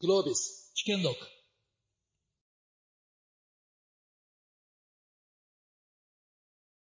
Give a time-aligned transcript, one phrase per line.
[0.00, 0.30] Globis
[0.76, 1.16] 危険録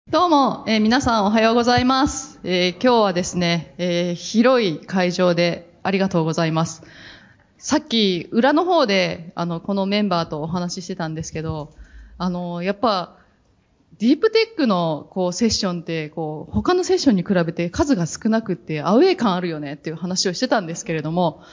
[0.09, 2.39] どうも、えー皆さんおはようございます。
[2.45, 6.83] えー今日はですね、えー広い会場でありがとうございます。
[7.57, 11.73] さっき、裏の方で、あの、このメンバーとお話ししてたんですけど、
[12.17, 13.17] あの、やっぱ、
[13.99, 21.43] ディープテックの、こう、セッションって、こう、他のセッションに比べて数が少なくって、アウェイ感あるよねっていう話をしてたんですけれども、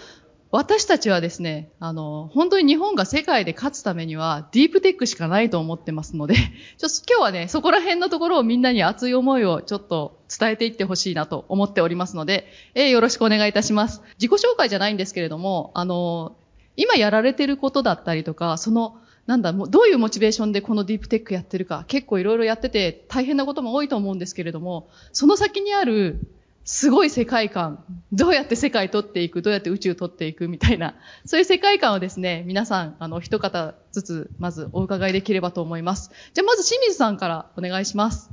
[0.53, 6.35] 私たちはですね、あの、本当に日本が世界で勝つためには、ディープテックしかないと思ってますので、
[6.77, 14.03] ちょっと今日はね、そこら辺のところをみんなに熱い思いをちょっと伝えていってほしいなと思っておりますので、えーよろしくお願いいたします。
[14.21, 16.37] 自己紹介じゃないんですけれども、あの、
[16.77, 18.97] 今やられてることだったりとか、その、
[19.27, 26.27] なんだ、どういうモチベーションでこのディープテックやってるか、結構いろいろやってて大変なことも多いと思うんですけれども、その先にある
[26.73, 30.47] すごい世界観、どうやって世界取っていく、どうやって宇宙取っていく？
[30.47, 30.95] みたいな、
[31.27, 36.13] そういう世界観をですね、皆さん、あの、一方ずつ、まずお伺いできればと思います。
[36.33, 38.31] じゃあ、まず清水さんからお願いします。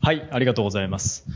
[0.00, 1.26] はい、ありがとうございます。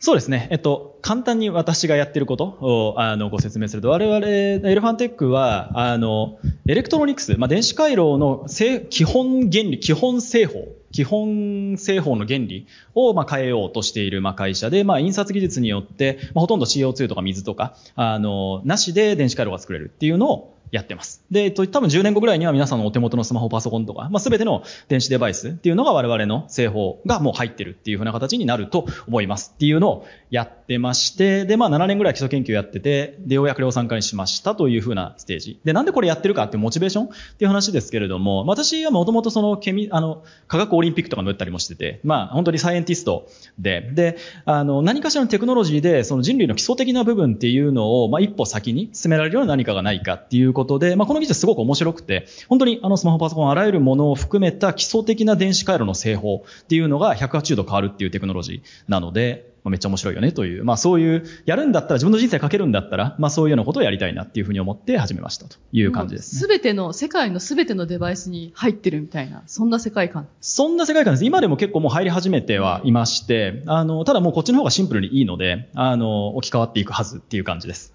[0.00, 0.48] そうですね。
[0.50, 21.22] えっと、簡単に私がやってることを、あの、ご説明すると、我々、エレファンテックは、あの、エレクトロニクス、まあ、電子回路のせ基本原理、基本製法、基本製法の原理を、ま、変えようとしている、ま、会社で、まあ、印刷技術によって、ま、ほとんど CO2 とか水とか、あの、なしで電子回路が作れるっていうのを、やってます。
[21.30, 35.60] で、多分10年後ぐらいには皆さんのお手元のスマホ、パソコンとか、まあ、全ての電子デバイスっていうのが我々の製法がもう入ってるっていうふうな形になると思いますっていうのをやってまして、で、まあ7年ぐらい基礎研究やってて、で、ようやく量産化にしましたという風なステージ。
[35.64, 43.28] で、なんでこれやってるかっていうモチベーションっていう話ですけれども、私はもともとそのケミ、あの、科学オリンピックとかも打ったりもしてて、まあ本当にサイエンティスト
[43.58, 66.40] で、で、あの、何かしらのテクノロジーでその人類の基礎的な部分っていうのを、まあ一歩先に進められるような何かがないかっていうことで、まあこの技術すごく面白くて、本当にあのスマホ、パソコン、あらゆるものを含めた基礎的な電子回路の製法っていうのが180度変わるっていうテクノロジーなので、まあ、めっちゃ面白いよねという、まあそういう、やるんだったら、自分の人生かけるんだったら、まあそういうようなことをやりたいなっていうふうに思って始めましたという感じですね。
[66.40, 70.26] すべての、世界のすべてのデバイスに入ってるみたいな、そんな世界観。
[70.40, 71.24] そんな世界観です。
[71.24, 77.94] 今でも結構もう入り始めてはいまして、あの、ただもうこっちの方がシンプルにいいので、あの、置き換わっていくはずっていう感じです。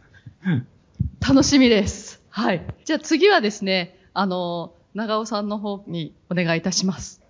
[1.28, 2.22] 楽しみです。
[2.30, 2.66] はい。
[2.86, 7.22] じゃあ次はですね、あの、長尾さんの方にお願いいたします。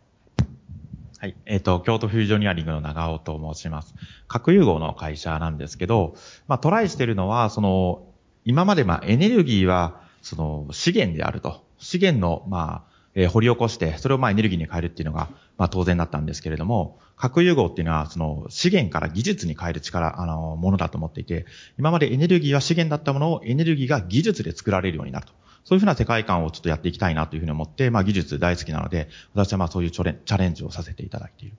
[1.19, 1.35] はい。
[1.47, 3.95] えっ、と、京都フュージョニアリングの長尾と申します。
[4.28, 6.16] 核融合の会社なんですけど、
[6.47, 8.05] まあ、トライしてるのは、その、
[8.45, 11.66] 今まで、まあ、エネルギーは、その、資源であると。
[11.79, 21.47] 資源の、まあ、えー掘り起こして、それをまあエネルギーに変えるっていうのが、まあ当然だったんですけれども、核融合っていうのは、その資源から技術に変える力、あの、ものだと思っていて、
[21.79, 25.33] 今までエネルギーは資源だったものをエネルギーが技術で作られるようになると。
[25.67, 31.57] そういうふうな世界観をちょっとやっていきたいなというふうに思って、まあ技術大好きなので、私はまあそういうチャレンジをさせていただいている。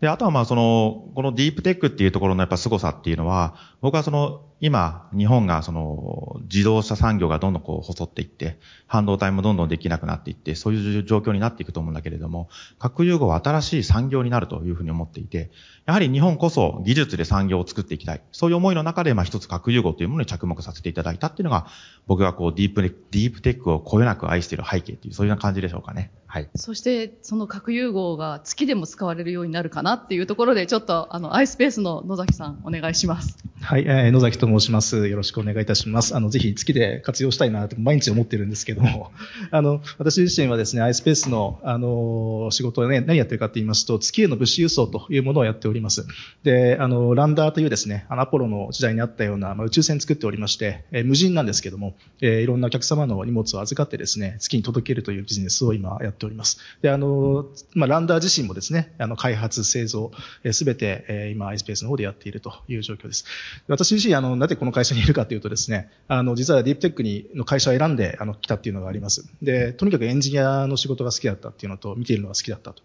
[0.00, 12.48] で、あとはまあその、このディープテックっていうところのやっぱ凄さっていうのは、僕はその、今、日本がその、自動車産業がどんどんこう細っていって、半導体もどんどんできなくなっていって、そういう状況になっていくと思うんだけれども、
[12.78, 15.50] 核融合は新しい産業になるというふうに思っていて、
[15.86, 18.22] やはり日本こそ技術で産業を作っていきたい。
[18.32, 21.66] そういう思いの中で、まあ一つ核融合というものに着目させていただいたっていうのが、
[22.06, 26.10] 僕がこうディープデ、ディープテックをこよなく愛している背景っていう、そういうような感じでしょうかね。
[26.34, 26.48] はい。
[26.56, 33.38] そして、その核融合が月でも使われるようになるかなっていうところで、ちょっと、あの、アイスペースの野崎さん、お願いします。
[33.60, 35.08] はい、えー野崎と申します。
[35.08, 36.14] よろしくお願いいたします。
[36.14, 39.10] あの、ぜひ月で活用したいなと毎日思ってるんですけども、
[39.50, 46.06] あの、私自身はですね、iSpace の、あの、仕事をね、何やってるかと言いますと、月への物資輸送というものをやっております。
[46.42, 56.58] で、あの、ランダーというですね、あのアポロの時代にあったような、まあ、宇宙船作っておりまして、えー無人なんですけども、えーいろんなお客様の荷物を預かってですね、月に届けるというビジネスを今やっております。
[56.82, 60.10] で、あの、まあ、ランダー自身もですね、あの、開発、製造、
[60.52, 63.24] すべて、えー今、iSpace の方でやっているという状況です。
[63.68, 69.26] 私自身、あの、なぜこの会社にいるかというとですね、あの、実はディープテックに、の会社を選んで、あの、来たっていうのがあります。
[69.42, 72.82] で、とにかくエンジニアの仕事が好きだったっていうのと、見ているのが好きだったと。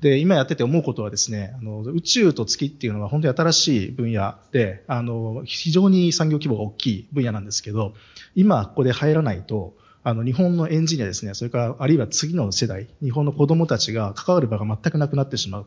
[0.00, 7.94] で、今やってて思うことはですね、あの、宇宙と月っていうのは本当に新しい分野で、あの、非常に産業規模が大きい分野なんですけど、
[8.34, 9.74] 今ここで入らないと、
[10.08, 15.66] あの、日本のエンジニアですね、それから、あるいは次の世代、日本の子供たちが関わる場が全くなくなってしまう。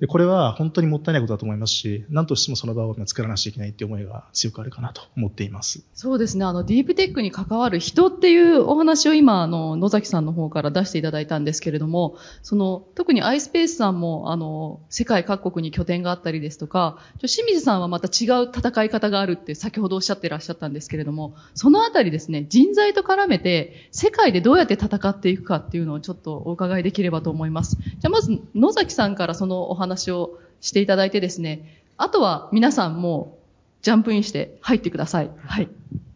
[0.00, 5.84] で、これは本当にもったいないことだと思いますし、何としてもその場を作らなきゃいけないっていう思いが強くあるかなと思っています。
[5.94, 6.44] そうですね。
[6.44, 27.78] あの、ディープテックに関わる人っていうお話を今、あの、野崎さんの方から出していただいたんですけれども、その、特に iSpace さんも、あの、世界各国に拠点があったりですとか、清水さんはまた違う戦い方があるって先ほどおっしゃってらっしゃったんですけれども、そのあたりですね、人材と絡めて、世界でどうやって戦っていくかっていうのをちょっとお伺いできればと思います。
[28.00, 33.38] じゃまず、野崎さんからそのお話話をしていただいてですね、あとは皆さんも
[33.82, 35.30] ジャンプインして入ってください。
[35.46, 35.68] はい。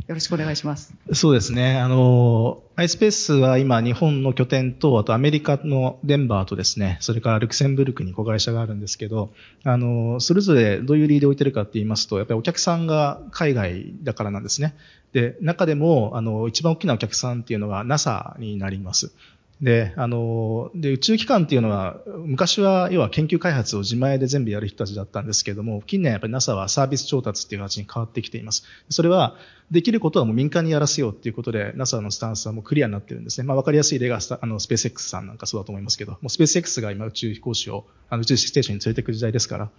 [0.09, 0.95] よろしくお願いします。
[1.13, 1.79] そうですね。
[1.79, 9.29] あの、iSpace は今日本の拠点と、あとアメリカのデンバーとですね、それからルクセンブルクに子会社があるんですけど、
[9.65, 14.75] あの、それぞれどういう理由で置いてるかって言いますと、やっぱりお客さんが海外だからなんですね。
[15.13, 19.13] で、中でも、あの、一番大きなお客さんっていうのが NASA になります。
[19.61, 28.65] で、あの、で、宇宙機関っていうのは、昔は、要は研究開発を自前で全部やる人たちだったんですけれども、近年やっぱり NASA はサービス調達っていう形に変わってきています。
[28.89, 29.37] それは、
[29.71, 33.47] できることはもう民間にやらせようっていうことで、NASA のスタンスはもうクリアになってるんですね。
[33.47, 39.71] まあ、わかりやすい例が、あの、スペース X さんなんかそうだと思いますけど、もうスペース X が今宇宙飛行士を、あの、宇宙ステーションに連れてくる時代ですから、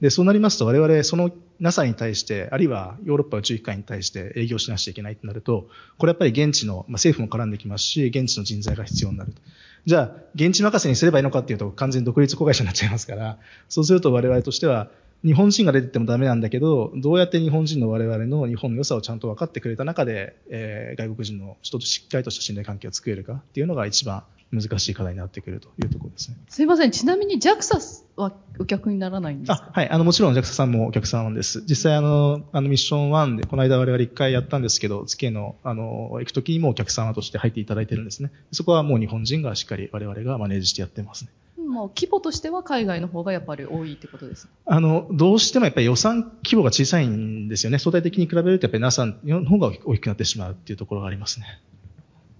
[0.00, 5.68] で、そうなりますと我々その NASA に対して、あるいはヨーロッパ宇宙機関に対して営業しなくちゃいけないとなると、
[5.98, 9.40] これやっぱり現地の、まあ、政府も絡んできますし、現地の人材が必要になると。
[9.86, 13.38] じゃあ、現地任せにすればいいのかっていうと完全独立子会社になっちゃいますから、
[13.68, 14.90] そうすると我々としては、
[15.24, 26.36] 日本人が出てってもダメなんだけど、どうやって日本人の我々の日本の良さをちゃんと分かってくれた中で、えー、外国人の人としっかりとした信頼関係を作れるかっていうのが一番難しい課題になってくるというところですね。
[26.48, 26.90] すいません。
[26.92, 29.66] ちなみに JAXA はお客にならないんですか？
[29.68, 29.90] あはい。
[29.90, 31.62] あの、もちろん JAXA さんもお客さんです。
[31.66, 38.30] 実際あの、あのミッション1で、この間我々一回やったんですけど、月への、あの、行くときにもお客様として入っていただいてるんですね。
[38.52, 41.30] そこはもう日本人がしっかり我々がマネージしてやってますね。
[41.66, 47.78] もう規模としては海外の方がやっぱり多いってことですあの、どうしてもやっぱり予算規模が小さいんですよね。
[47.80, 51.60] 相対的に比べるとやっぱり NASA の方が大きくなってしまうっていうところがありますね。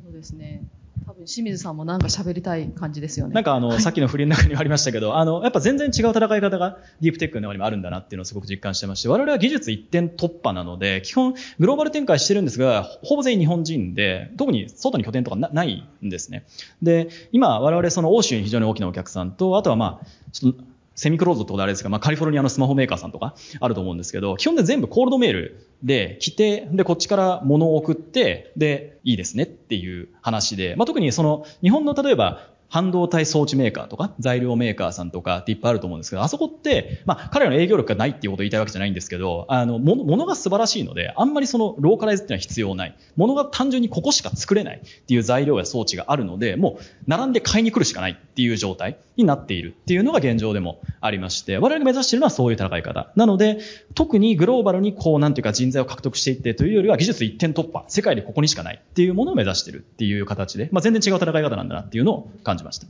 [0.04, 0.62] そうですね。
[1.04, 3.34] 多分清水さんもなんか喋りたい感じですよね。
[3.34, 16.44] なんかあの、はい、さっきの振りの中にもありましたけど、あの、やっぱ全然違う戦い方がディープテックの中にもあるんだなっていうのをすごく実感してまして、我々は技術一点突破なので、基本グローバル展開してるんですが、ほぼ全員日本人で、特に外に拠点とかないんですね。
[16.82, 20.64] で、今我々その欧州に非常に大きなお客さんと、あとはまあ、ちょっと
[20.96, 42.96] セミクローズってことはあれですが、まあ、カリフォルニアのスマホメーカーさんとかあると思うんですけど、基本で全部コールドメールで来て、で、こっちから物を送って、で、いいですねっていう話で、まあ、特にその、日本の例えば、半導体装置メーカーとか、材料メーカーさんとかっていっぱいあると思うんですけど、あそこって、まあ、彼らの営業力がないっていうことを言いたいわけじゃないんですけど、あの、もの、ものが素晴らしいので、あんまりその、ローカライズっていうのは必要ない。
[43.16, 53.12] ものが単純にここしか作れないっていう材料や装置があるので、もう、並んで買いに来るしかないっていう状態になっているっていうのが現状でもありまして、我々が目指しているのはそういう戦い方。
[53.16, 53.58] なので、
[53.94, 62.86] 特にグローバルにこう、なんていうか人材を獲得していってというよりは、技術一点突破、世界でここにしかないっていうものを目指しているっていう形で、まあ、全然違う戦い方なんだなっていうのを感じました。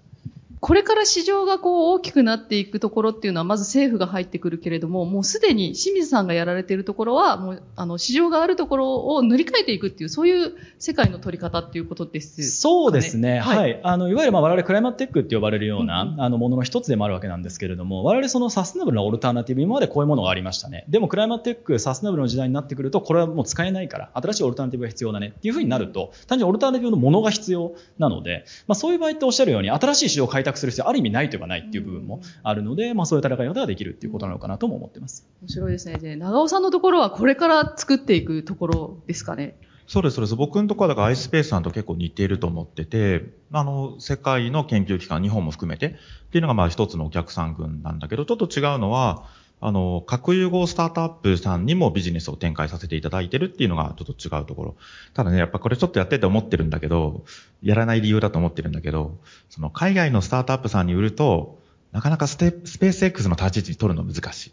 [0.66, 13.38] これから市場がこう大きくなっていくところっていうのは、まず政府が入ってくるけれども、もうすでに清水さんがやられているところは、もう、あの、市場があるところを塗り替えていくっていう、そういう世界の取り方っていうことです、ね、そうですね。
[13.38, 13.58] はい。
[13.58, 20.84] はい、あの、いわゆるまあ我々クライマットテックって呼ばれるような、うん、あの、ものの一つでもあるわけなんですけれども、我々そのサステナブルなオルタナティブ、今までこういうものがありましたね。
[20.88, 35.26] でもクライマットテック、サステナブルの時代になってくると、これはもう使えないから、新しいオルタナティブが必要だねっていうふうになると、単純にオルタナティブのものが必要なので、まあそういう場合っておっしゃるように、新しい市場を開拓する必要ある意味ないというかないっていう部分もあるので、まあそういう戦い方ができるっていうことなのかなとも思ってます。
[35.42, 35.98] 面白いですね。
[35.98, 39.56] で、長尾さんのところはこれから作っていくところですかね。
[39.86, 40.36] そうです、そうです。
[40.36, 45.90] 僕のところはだから iSpace さんと結構似ていると思ってて、あの、世界の研究機関、日本も含めてっ
[46.30, 49.24] ていうのがまあ一つのお客さん群なんだけど、ちょっと違うのは、
[49.60, 54.76] あの、核融合スタートアップさんにもビジネスを展開させていただいてるっていうのがちょっと違うところ。
[55.14, 57.24] ただね、やっぱこれちょっとやってて思ってるんだけど、
[57.62, 61.58] やらない理由だと思ってるんだけど、その海外のスタートアップさんに売ると、
[61.92, 64.52] なかなかスペース X の立ち位置に取るの難しい。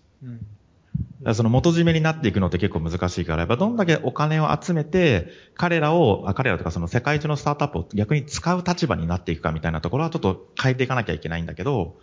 [1.25, 11.98] うん、その元締めになっていくのって結構難しいから、やっぱどんだけお金を集めて、彼らを、あ彼らとかその世界中のスタートアップを逆に使う立場になっていくかみたいなところはちょっと変えていかなきゃいけないんだけど、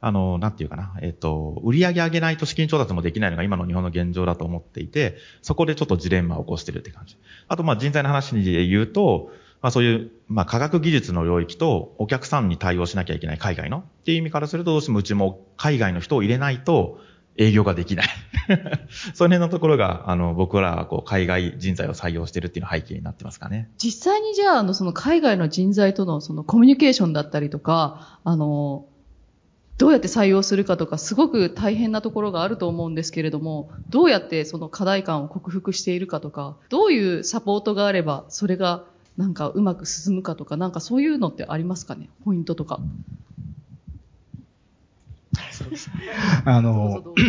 [0.00, 7.16] あの、なんていうかな、えっ、と、売り上げ上げないと資金調達もできないのが今の日本の現状だと思っていて、そこでちょっとジレンマを起こしてるって感じ。
[7.48, 9.30] あと、まあ人材の話で言うと、
[9.62, 17.00] まあそういう、まあ科学技術の領域とお客さんに対応しなきゃいけない海外のっていう意味からするとどうしてもうちも海外の人を入れないと
[17.36, 18.08] 営業ができない。
[19.14, 23.70] その辺のところが、あの、僕らはこう海外人材を採用してるっていうの背景になってますかね。
[23.78, 28.86] 実際にじゃあ、あの、その海外の人材とのそのコミュニケーションだったりとか、あの、
[29.76, 38.84] どうやって採用するかとか、すごく大変なところがあると思うんですけれども、どうやってその課題感を克服しているかとか、どういうサポートがあれば、それが
[39.16, 42.08] なんかうまく進むかとか、なんかそういうのってありますかね？
[42.24, 42.80] ポイントとか。
[46.44, 47.24] あの、い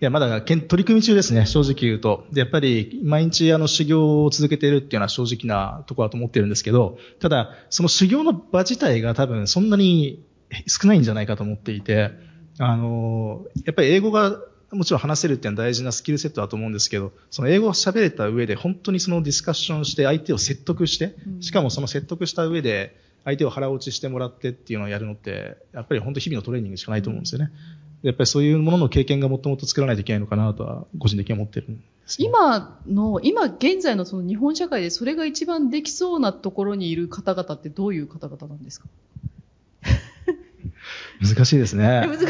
[0.00, 2.26] や、まだ取り組み中ですね、正直言うと。
[2.32, 10.22] で、やっぱり、毎日、あの、修行を続けているっていうのは正直なところだと思ってるんですけど、ただ、その修行の場自体が多分そんなに
[10.66, 12.10] 少ないんじゃないかと思っていて、
[12.58, 14.40] あの、やっぱり英語が
[14.72, 27.50] もちろん話せるっていうのは大事なスキルセットだと思うんですけど、その英語を喋れた上で本当にそのディスカッションして相手を説得して、しかもその説得した上で相手を腹落ちしてもらってっていうのをやるのって、やっぱり本当日々のトレーニングしかないと思うんですよね。
[28.02, 38.86] やっぱりそういうものの経験がもっともっと作らないといけないのかなとは、個人的に思ってるんです、ね、今の、今現在のその日本社会でそれが一番できそうなところにいる方々ってどういう方々なんですか？
[41.28, 42.06] 難しいですね。
[42.06, 42.26] 難しい。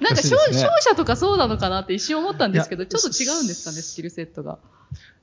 [0.00, 0.36] なんか、ね、商
[0.80, 4.58] 社とかそうなのかなって一瞬思ったんですけど、ちょっと違うんですかね、スキルセットが。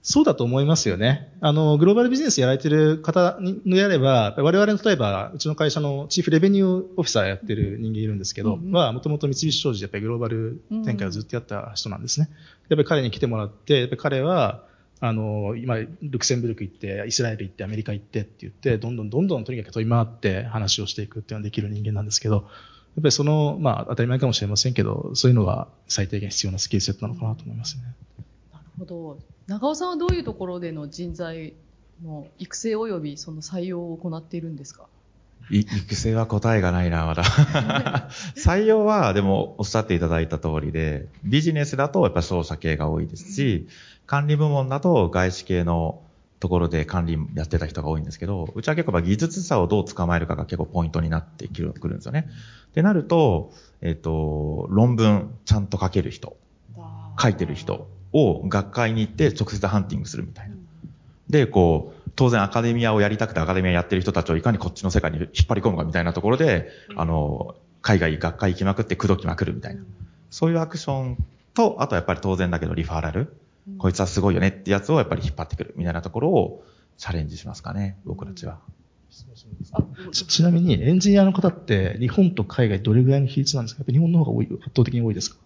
[0.07, 1.35] そうだと思いますよね。
[1.41, 12.29] あの、グローバルビジネスやられてる方であれば、我々の例えば、うちの会社のチーフレベニューオフィサーやってる人間いるんですけど、は、もともと三菱商事でやっぱりグローバル展開をずっとやった人なんですね。
[12.69, 14.63] やっぱり彼に来てもらって、やっぱり彼は、
[14.99, 22.47] あの、今、ルクセンブルク行って、イスラエル行って、アメリカ行ってって言って、どんどんどんどんとにかく飛び回って話をしていくっていうのができる人間なんですけど、
[22.95, 27.83] やっぱりその、まあ、当たり前かもしれませんけど、そういうのが最低限必要なスキルセットなのかなと思いますね。
[28.53, 29.19] なるほど。
[29.47, 31.53] 長尾さんはどういうところでの人材
[32.03, 34.87] の育成及びその採用を行っているんですか？
[35.51, 37.23] 育成は答えがないな、まだ。
[38.35, 43.67] 採用は、でも、おっしゃっていただいた通りで、ビジネスだとやっぱ商社系が多いですし、
[44.07, 46.01] 管理部門だと外資系の
[46.39, 52.27] ところで管理やってた人が多いんですけど、うちは結構技術者をどう捕まえるかが結構ポイントになってくるんですよね。
[52.69, 56.35] ってなると、えっ、と、論文ちゃんと書ける人、
[57.19, 60.55] 書いてる人を学会に行って直接ハンティングするみたいな。
[61.29, 69.81] で、こう、当然アカデミアをやりたくてアカデミアやってる人たちをいかにこっちの世界に引っ張り込むかみたいなところで、あの、海外学会行きまくって口説きまくるみたいな。
[70.31, 71.17] そういうアクション
[71.53, 73.35] と、あとやっぱり当然だけどリファーラル。
[73.77, 76.63] こいつはすごいよねってやつをやっぱり引っ張ってくるみたいなところを
[76.97, 78.59] チャレンジしますかね、僕たちは。
[80.11, 83.79] ちちなみにエンジニアの方って日本と海外どれぐらいの比率なんですか？
[83.79, 85.37] やっぱ日本の方が多い、圧倒的に多いですか？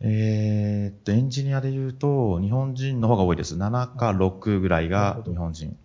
[0.00, 3.56] えー、っと、エンジニアで言うと、日本人の方が多いです。
[3.56, 5.76] 7か6ぐらいが日本人。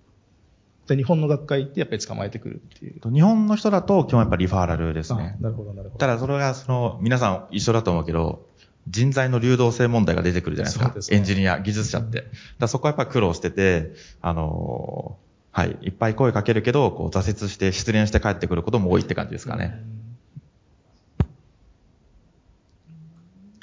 [0.88, 3.14] で、日本の学会ってやっぱり捕まえてくるっていう。
[3.14, 5.38] 日本の人だと基本やっぱりリファーラルですね。
[5.40, 6.00] なるほど、なるほど。
[6.00, 8.46] ただそれがその、皆さん一緒だと思うけど、
[8.88, 11.02] 人材の流動性問題が出てくるじゃないですか。
[11.02, 12.26] すね、エンジニア、技術者って。
[12.60, 15.18] だそこはやっぱ苦労してて、あの
[15.52, 19.84] はい、いっぱい声かけるけど、こう挫折して失恋して帰ってくることも多いって感じですかね。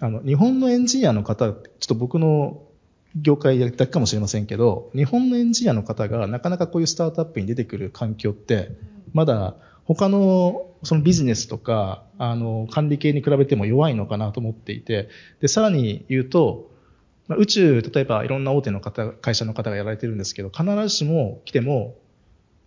[0.01, 2.63] あの、日本のエンジニアの方、ちょっと僕の
[3.17, 8.71] 業界だけかもしれませんけど、日本のエンジニアの方がなかなかこういうスタートアップに出てくる環境って、
[9.13, 9.57] まだ
[9.89, 15.09] 他のそのビジネスとか、あの、管理系に比べても弱いのかなと思っていて、
[15.41, 16.71] で、さらに言うと、
[17.27, 21.97] まあ、宇宙、例えばいろんな大手の方、会社の方がやられてるんですけど、必ずしも来ても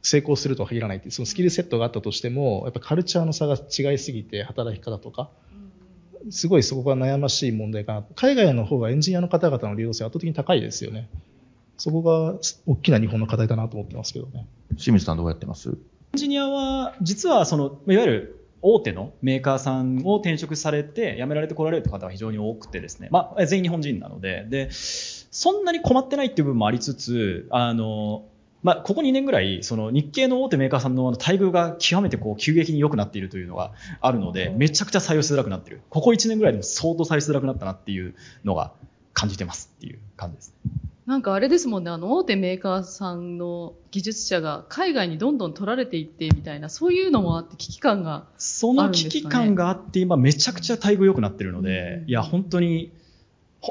[0.01, 5.29] 成功するとは限らないっていう、そのスキルセットがあったとしても、やっぱカルチャーの差が違いすぎて、働き方とか、
[6.29, 8.05] すごいそこが悩ましい問題かな。
[8.15, 11.09] 海外の方がエンジニアの方々の流動性圧倒的に高いですよね。
[11.77, 14.47] そこが大きな日本の課題だなと思ってますけどね。
[14.77, 15.69] 清水さんどうやってます？
[15.69, 15.73] エ
[16.13, 28.25] ンジニアは、実はその、いわゆる大手のメーカーさんを転職されて辞められてこられる方は非常に多くてですね、まあ、全員日本人なので、で、そんなに困ってないっていう部分もありつつ、あの、
[28.63, 35.81] まあ、ここ2年ぐらい、その日系の大手メーカーさんの待遇が極めてこう急激に良くなっているというのがあるので、めちゃくちゃ採用しづらくなっている。
[35.89, 38.13] ここ1年ぐらいでも相当採用しづらくなったなっていう
[38.43, 38.73] のが
[39.13, 40.53] 感じてますっていう感じです。
[41.05, 52.91] なんかあれですもんね、あの大手メーカーさんの技術者が海外にどんどん取られていってみたいな、そういうのもあって危機感があるんですか、ね、その危機感があって今めちゃくちゃ待遇良くなってるので、いや本当に、い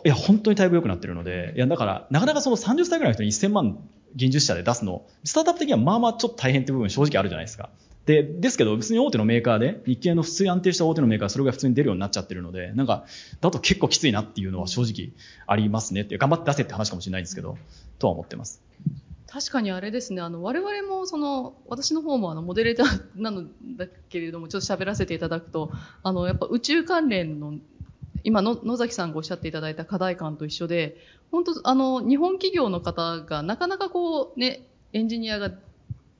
[0.05, 3.79] や本当に待遇良くなってるので、いやだからなかなかその30歳ぐらいの人に1000万
[4.17, 7.71] 技術者で出すの、スタートアップ的にはまあまあちょっと大変って部分正直あるじゃないですか。
[8.07, 13.05] で、ですけど、別に大手のメーカーで、日系の普通に安定した大手のメーカーそれが普通に出るようになっちゃってるので、なんか、
[13.41, 15.13] だと結構きついなっていうのは正直
[15.47, 17.59] ありますねって、頑張って出せって話かもしれないんですけど、
[17.99, 18.63] とは思ってます。
[19.29, 23.45] 確かにあれですね、あの、我々もその、私の方もあの、モデレーター なの
[23.77, 25.71] だけれども、ちょっと喋らせていただくと、
[26.03, 27.55] あの、やっぱ宇宙関連の
[28.25, 30.97] 今の野崎さんがおっしゃっていただいた課題感と一緒で、
[31.31, 35.53] 本当あの、日本企業の方がなかなかこうね、エンジニアが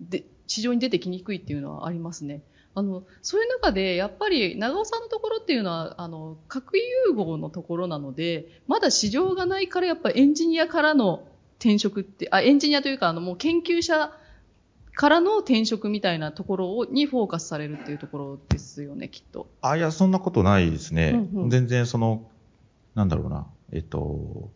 [0.01, 2.43] で市場に出てきにくいっていうのはありますね。
[2.75, 11.29] あの、そういう中で、やっぱり長尾さんのところっていうのは、あの、核融合のところなので、まだ市場がないから、やっぱりエンジニアからの
[11.61, 14.13] 転職って、あ、エンジニアというか、あの、もう研究者
[14.95, 19.49] からの転職みたいなところにフォーカスされるっていうところですよね、きっと。
[19.63, 21.29] あ、いや、そんなことないですね。
[21.33, 22.29] うんうん全然その、
[22.97, 24.51] なんだろうな、えっと、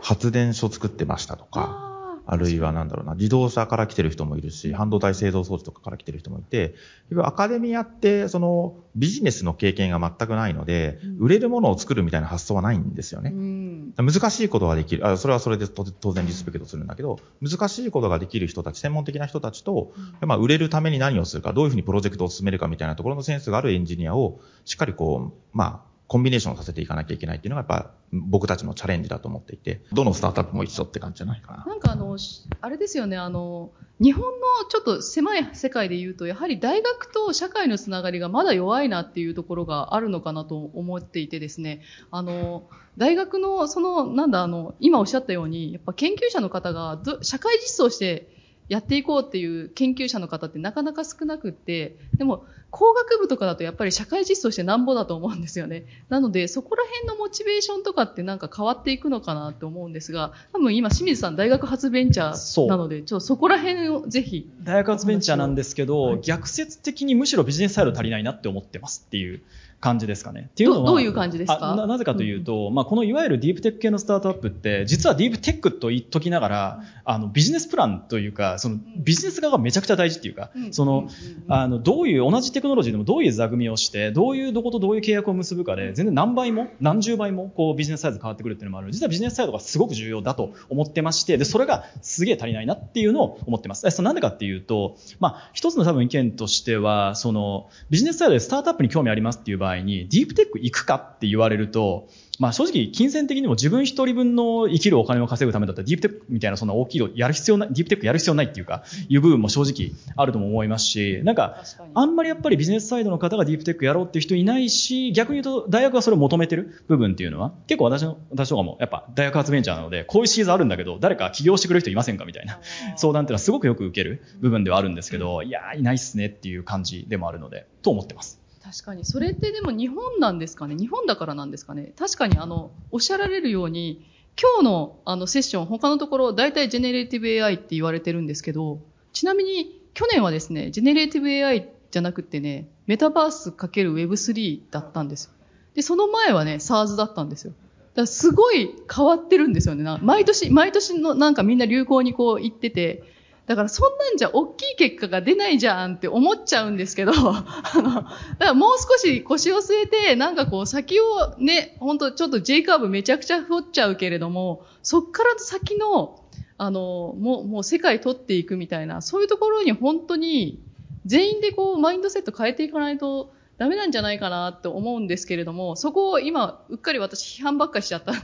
[0.00, 1.85] 発電所作ってましたとか、
[2.26, 6.74] ああるいはなんだろうな、自動車から来てる人もいるし、半導体製造装置とかから来てる人もいて、
[7.22, 13.30] アカデミアって、そのビジネスの経験が全くないので、うん売れるものを作るみたいな発想はないんですよーね。
[13.30, 13.94] うん。
[13.96, 15.06] 難しいことができる。
[15.06, 31.64] あそれはそれで当当然リスペクトするんだけど、難しいことができる人たち、専門的な人たちと、まあ、売れるために何をするか、どういうふうにプロジェクトを進めるかみたいなところのセンスがあるエンジニアを、しっかりこう、まあ、コンビネーションさせていかなきゃいけないっていうのが、やっぱ、僕たちのチャレンジだと思っていて、どのスタートアップも一緒って感じじゃないかな。
[31.64, 32.16] なんかあの、
[32.60, 34.30] あれですよね、あの、日本の
[34.68, 48.30] ちょっと狭い世界で言うと、やはり大学と社会のつながりがまだ弱いなっていうところがあるのかなと思っていてですね、あの、大学の、その、なんだ、あの、今おっしゃったように、やっぱ研究者の方が、社会実装して
[48.68, 55.86] やっていこうっていう研究者の方ってなかなか少なくって、でも、工学部とかだとやっぱり社会実装してなんぼだと思うんですよね。
[56.08, 64.50] なので、そこら辺のモチベーションとかってなんか変わっていくのかなって思うんですが、多分今清水さん大学発ベンチャーなので、ちょっとそこら辺をぜひ。
[64.62, 69.42] 大学発ベンチャーなんですけど、はい逆説的にむしろビジネスサイド足りないなって思ってますっていう
[69.80, 70.48] 感じですかね。
[70.50, 71.72] っていうのはどどういう感じですか？
[71.72, 81.08] あななぜかというと、まあ、このいわゆるディープテック系のスタートアップって、実はディープテックと言っときながら、あのビジネスプランというか、そのビジネス側がめちゃくちゃ大事っていうか、その、
[81.48, 88.92] あの、どういう、同じテクノロジーでもどういう座組みをして、どういうどことどういう契約を結ぶかで、全然何倍も、何十倍も、こう、ビジネスサイズ変わってくるっていうのもある。
[88.92, 93.86] 実はビジネスサイドがすごく重要だと思ってまして、で、それがすげえ足りないなっていうのを思ってます。
[93.86, 111.62] えそのなんでかっていうと、まあ、一つの多分意見としては、その、ビジネスサイドでスタートアップに興味ありますっていう場合に、ディープテック行くかって言われると、まあ正直、金銭的にも自分一人分の生きるお金を稼ぐためだったら、ディープテックみたいなそんな大きいのやる必要ない、ディープテックやる必要ないっていうか、いう部分も正直あるとも思いますし、なんか、
[111.94, 122.60] あんまりやっぱりビジネスサイドの方がディープテックやろうっていう人いないし、逆に言うと大学がそれを求めてる部分っていうのは、結構私の、私とかもやっぱ大学発ベンチャーなので、こういうシーズあるんだけど、誰か起業してくれる人いませんかみたいな
[122.96, 128.45] 相談っていうのはすごくよく受ける部分ではあるんですけど、いやー、いないっすねっていう感じでもあるので、と思ってます。
[128.68, 129.04] 確かに。
[129.04, 130.74] それってでも日本なんですかね？
[130.74, 131.92] 日本だからなんですかね？
[131.96, 134.04] 確かにあの、おっしゃられるように、
[134.40, 138.80] 今日のあのセッション、他のところ、大体ジェネレーティブ AI って言われてるんですけど、
[139.12, 145.30] ちなみに去年はですね、 generative AI じゃなくてね、メタバース ×Web3 だったんですよ。
[145.74, 147.52] で、その前はね、 SaaS だったんですよ。
[147.52, 149.84] だからすごい変わってるんですよね。
[150.02, 153.04] 毎年、毎年のなんかみんな流行にこう行ってて、
[153.46, 157.44] だからそんなんじゃ大きい結果が出ないじゃんって思っちゃうんですけど、 あ
[157.76, 166.24] の、だからもう少し腰を据えて、なんかこう先をね、ほんとちょっと J カーブめちゃくちゃ掘っちゃうけれども、そっから先の、
[166.58, 170.58] あの、もう、もう世界取っていくみたいな、そういうところに本当に
[171.06, 178.20] 全員でこうマインドセット変えていかないとダメなんじゃないかなって思うんですけれども、そこを今、うっかり私批判ばっかりしちゃったんで。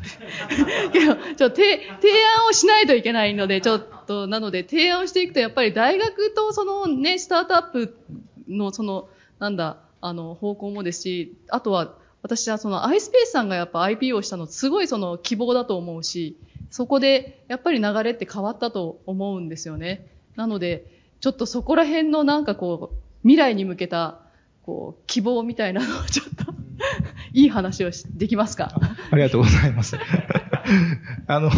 [0.92, 7.96] けど、ちょ提案をしないといけないので、ちょっと、なので提案をしていくと、やっぱり大学とそのね、スタートアップ
[8.48, 16.36] のその、なんだ、あの、方向もですし、あとは、私はその iSpace さんがやっぱ IP をしたのすごいその希望だと思うし、
[16.70, 20.06] そこでやっぱり流れって変わったと思うんですよね。
[20.36, 20.86] なので、
[21.20, 24.20] ちょっとそこら辺のなんかこう、未来に向けた、
[24.62, 26.52] こう、希望みたいなのをちょっと、
[27.32, 28.74] いい話をしできますか？
[29.10, 29.96] ありがとうございます。
[31.26, 31.50] あの、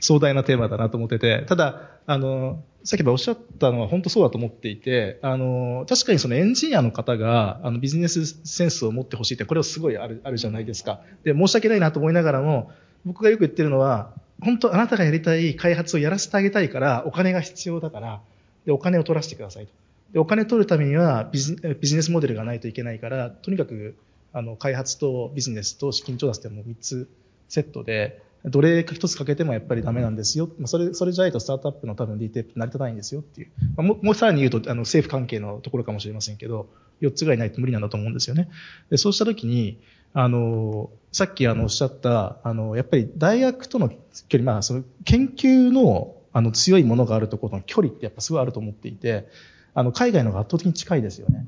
[0.00, 11.00] 壮大なテーマだなと思ってて、ただ、あの、さっきおっしゃったのは本当そうだと思っていて、あの、確かにそのエンジニアの方が、あの、ビジネスセンスを持ってほしいって、これはすごいある、あるじゃないですか。
[11.24, 12.70] で、申し訳ないなと思いながらも、
[13.06, 18.20] 僕がよく言ってるのは、本当あなたがやりたい開発をやらせてあげたいから、お金が必要だから、
[18.66, 19.72] で、お金を取らせてくださいと。
[20.14, 23.96] で、お金取るためにはビジビジネスモデルがないといけないから、とにかく、
[24.32, 27.08] あの、開発とビジネスと資金調達ってもう3つ
[27.48, 30.48] セットで、どれか一つかけてもやっぱりダメなんですよ。
[30.58, 33.48] まあそれ、それじゃないとスタートアップの多分 DT って成り立たないんですよっていう。
[33.76, 36.68] まあ、もう、さらに言うと、あの、政府関係のところかもしれませんけど、
[37.00, 38.50] 4つぐらいないと無理なんだと思うんですよね。
[38.90, 39.80] で、そうしたときに、
[40.12, 43.88] あの、さっきあの、おっしゃった、あの、やっぱり大学との
[44.28, 49.26] 距離、まあ、その、研究の、あの、強いものがあるところの距離ってやっぱすごいあると思っていて、
[49.74, 51.44] あの、海外の方が圧倒的に近いですよね。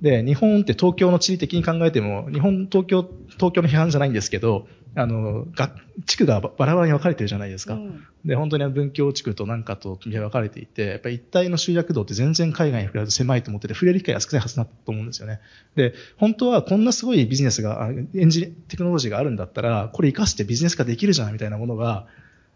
[0.00, 5.74] で、日本って東京の地理的に考えても、日本、東京、東京の批判じゃないんですけど、あの、が
[6.06, 7.74] 地区がバラバラに分かれてるじゃないですか。
[7.74, 15.40] うんで、本当に文教地区となんかと分かれていて、やっぱり一体の集約度って全然海外に比べると狭いと思ってて、触れる機会が少ないはずだと思うんですよね。
[15.76, 22.06] で、本当はこんなすごいビジネスが、あエンジテクノロジーがあるんだったら、これ活かしてビジネス化できるじゃんみたいなものが、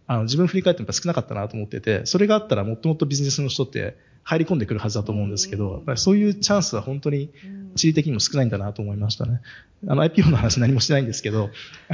[0.09, 7.31] あの、自分振り返っても少なかったなと思ってて、それがあったらもっともっとビジネスの人って入り込んでくるはずだと思うんですけど、そういうチャンスは本当に
[7.77, 9.42] 地理的にも少ないんだなと思いましたね。
[9.87, 11.51] あの IPO の話何もしてないんですけど、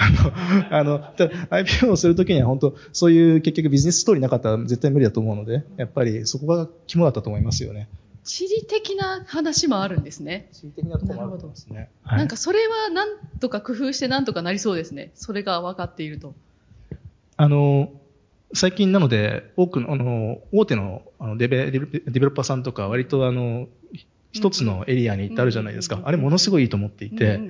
[0.71, 1.15] あの、あの、
[1.51, 7.89] IPO をするときには本当、そういう結局ビジネスストーリーなかったら絶対無理だと思うので、やっぱりそこが肝だったと思いますよね。
[8.25, 10.49] 地理的な話もあるんですね。
[10.53, 11.91] 地理的なところもあると思いますね。
[12.05, 15.11] なんかそれはなんとか工夫してなんとかなりそうですね。
[15.15, 16.35] それが分かっていると。
[17.37, 17.93] あの、
[18.55, 23.69] 最近なので、多くの、あの、大手のあのデベデベデベロッパーさんとか、割とあの、
[24.33, 26.01] 一つのエリアに行ってあるじゃないですか。
[26.05, 27.41] あれものすごいいいと思っていて、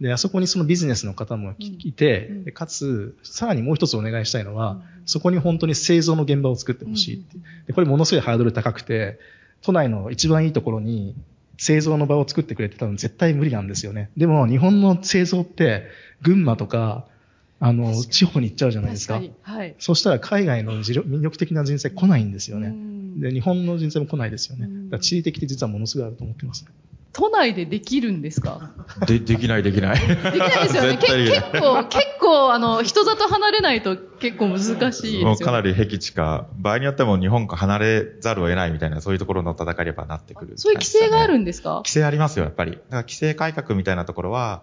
[0.00, 7.36] で、あそこにそのビジネスの方もいて、でかつ、さらにもう一つお願いしたいのは、そこに本当に製造の現場を作ってほしいって。
[7.68, 9.20] で、これものすごいハードル高くて、
[9.62, 11.14] 都内の一番いいところに
[11.56, 14.10] 製造の場を作ってくれて多分絶対無理なんですよね。
[14.16, 15.84] でも日本の製造って
[16.20, 17.06] 群馬とか、
[17.64, 19.14] あの、地方に行っちゃうじゃないですか。
[19.14, 19.58] 確かに。
[19.58, 19.74] はい。
[19.78, 22.68] そしたら海外の魅力的な人材来ないんですようね。
[22.68, 24.66] んで、日本の人材も来ないですよね。
[24.66, 26.72] うんだから地理的で実はものすごいあると思ってますね。
[27.14, 28.72] 都内でできるんですか？
[29.06, 30.00] で、できないできない。
[30.00, 30.96] できないですよね。
[30.96, 35.24] 結構、結構、あの、人里離れないと結構難しいですよ、ね。
[35.26, 41.74] もうかなり僻地か、場合によってはもう日本から離れざるを得ないみたいな、そういうところの戦いにはなってくる、そういう規制があるんですか？
[41.84, 42.72] 規制ありますよ、やっぱり。
[42.72, 44.62] だから規制改革みたいなところは、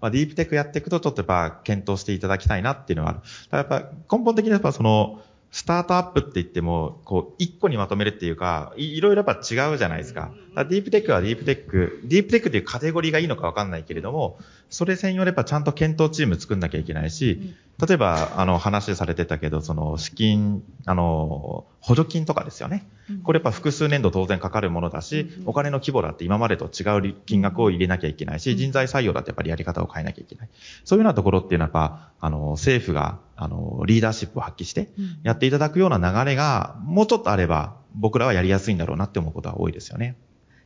[0.00, 3.20] まあ、ディープテックやっていくと、ちょっとやっぱ検討していただきたいなっていうのはある。
[3.50, 10.30] やっぱ根本的にやっぱその、スタートアップって言っても、こう、一個にまとめるっていうか、いいろいろやっぱ違うじゃないですか。
[10.54, 17.54] だディープテックはディープテック、ディープテックっていうカテゴリーがいいのかわかんないけれども、それ専用でやっぱちゃんと検討チーム作んなきゃいけないし、
[17.86, 22.88] 例えば、あの、話されてたけど、その、資金、あの、補助金とかですよね。
[23.22, 30.48] これやっぱ複数年度当然かかるものだし、お金の規模だって今までと違う金額を入れなきゃいけないし、人材採用だってやっぱりやり方を変えなきゃいけない。
[30.84, 34.90] そういうようなところっていうのはやっぱ、あの、政府が、あの、リーダーシップを発揮して、
[35.22, 40.16] やっていただくような流れが、もうちょっとあれば、僕らはやりやすいんだろうなって思うことは多いですよね。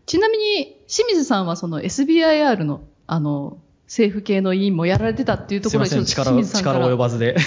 [0.06, 7.36] ちなみに、清水さんはその SBIR の、あの、政府系の委員もやられてたっていうところで、ちょっと力を、清水さんから力及ばずで。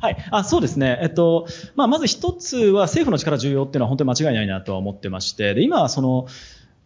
[0.00, 0.16] はい。
[0.30, 0.98] あ、そうですね。
[1.02, 6.26] えっと、まあ、まず一つは政府の力重要っていうのは本当に間違いないなとは思ってまして、で、今、その、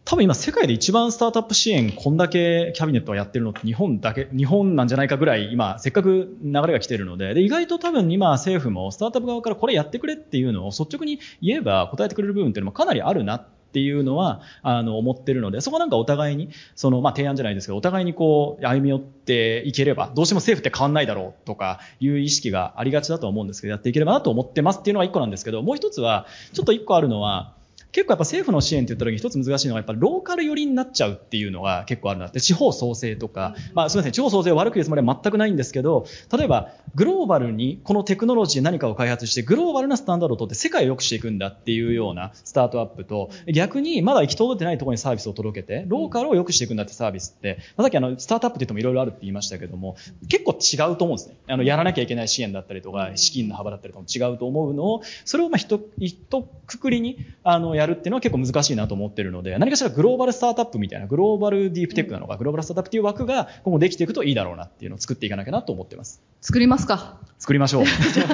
[0.05, 27.54] 多分今世界で一番スタートアップ支援こんだけキャビネットはやってるのって日本だけ、日本なんじゃないかぐらい今せっかく流れが来てるので、で、意外と多分今政府もスタートアップ側からこれやってくれっていうのを率直に言えば答えてくれる部分っていうのもかなりあるなっていうのは、あの、思ってるので、そこなんかお互いに、その、まあ、提案じゃないですけど、お互いにこう、歩み寄っていければ、どうしても政府って変わんないだろうとかいう意識がありがちだと思うんですけど、やっていければなと思ってますっていうのが一個なんですけど、もう一つは、ちょっと一個あるのは、
[27.95, 36.05] 結構やっぱ政府の支援って言った時に一つ難しいのはやっぱローカル寄りになっちゃうっていうのが結構あるなって地方創生とか、まあすみません地方創生を悪く言うつもりは全くないんですけど
[36.37, 49.95] 例えばグローバルにこのテクノロジーで何かを開発してグローバルなスタンダードを取って世界を良くしていくんだっていうようなスタートアップと逆にまだ行き届いてないところにサービスを届けてローカルを良くしていくんだってサービスって、まあさっきあのスタートアップって言ってもいろいろあるって言いましたけども
[50.27, 51.37] 結構違うと思うんですね。
[51.47, 67.19] あのやらなきゃいけない支援だったりとか資金の幅だったりとかも違うと思うのをそれをまあひとひとくくりにあのやるっていうのは結構難しいなと思ってるので何かしらグローバルスタートアップみたいなグローバルディープテックなのか、グローバルスタートアップっていう枠が今後できていくといいだろうなっていうのを作っていかなきゃなと思ってます作りますか？
[67.39, 67.85] 作りましょう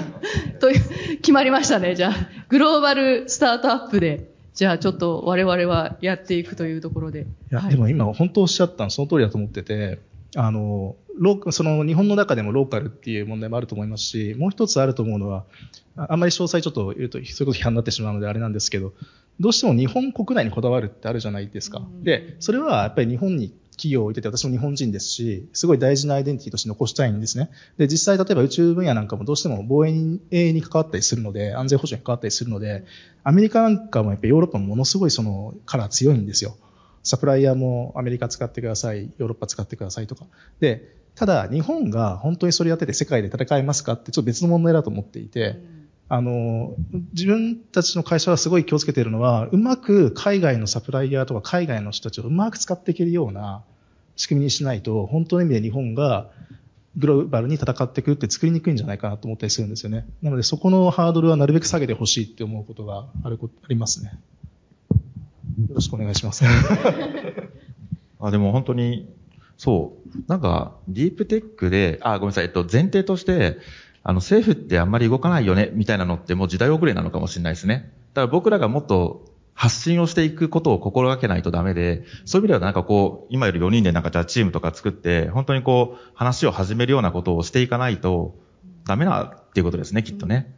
[0.59, 0.81] という、
[1.17, 1.95] 決まりましたね。
[1.95, 2.13] じゃあ、
[2.49, 7.21] グローバルスタートアップで、じゃあちょっと我々はやっていくというところで。
[7.21, 9.99] いや、はいでも今本当おっしゃったのその通りだと思ってて、
[10.35, 15.45] あの、ローその日本の中でもローカルっていう問題もあると思いますし、もう一つあると思うのは、
[15.95, 18.93] ああんまり詳細ちょっと言うと、そういうこと批判になってしまうのであれなんですけど、
[19.41, 21.81] どうしても日本国内にこだわるってあるじゃないですか。
[22.03, 27.49] で、それはやっぱり日本に企業を置いてて、私も日本人ですし、すごい大事なアイデンティティとして残したいんですね。
[27.77, 32.85] で、実際例えば宇宙分野なんかもどうしても防衛に関わったりするので、安全保障に関わったりするので、
[33.23, 36.55] アメリカなんかもやっぱりヨーロッパもものすごいそのカラー強いんですよ。
[37.01, 40.27] サプライヤーもアメリカ使ってください、ヨーロッパ使ってくださいとか。
[40.59, 45.59] で、ただ日本が本当にそれやってて世界で戦えますかってちょっと別の問題だと思っていて、
[46.13, 46.75] あの、
[47.13, 53.63] 自分たちの会社はすごい気をつけているのは、うまく海外のサプライヤーとか海外の人たちをうまく使っていけるような
[54.17, 56.29] 仕組みにしないと、本当の意味で日本が
[56.97, 60.05] グローバルに戦っていくって作りにくいんじゃないかなと思ったりするんですよね。
[60.21, 64.11] なのでそこのハードルはなるべく下げてほしいって思うことがあることありますね。
[65.69, 66.43] よろしくお願いします。
[68.19, 69.07] あ、でも本当に、
[69.55, 70.23] そう。
[70.27, 73.59] なんか、ディープテックで、あ、ごめんなさい、えっと、前提として、
[74.03, 77.91] あの、政府ってあんまり動かないよね、みたいなのってもう時代遅れなのかもしれないですね。
[78.13, 88.35] だから僕らがもっと発信をしていくことを心がけないとダメで、そういう意味ではなんかこう、今より4人でなんかじゃあチームとか作って、本当にこう、話を始めるようなことをしていかないと
[88.85, 90.53] ダメなっていうことですね、きっとね。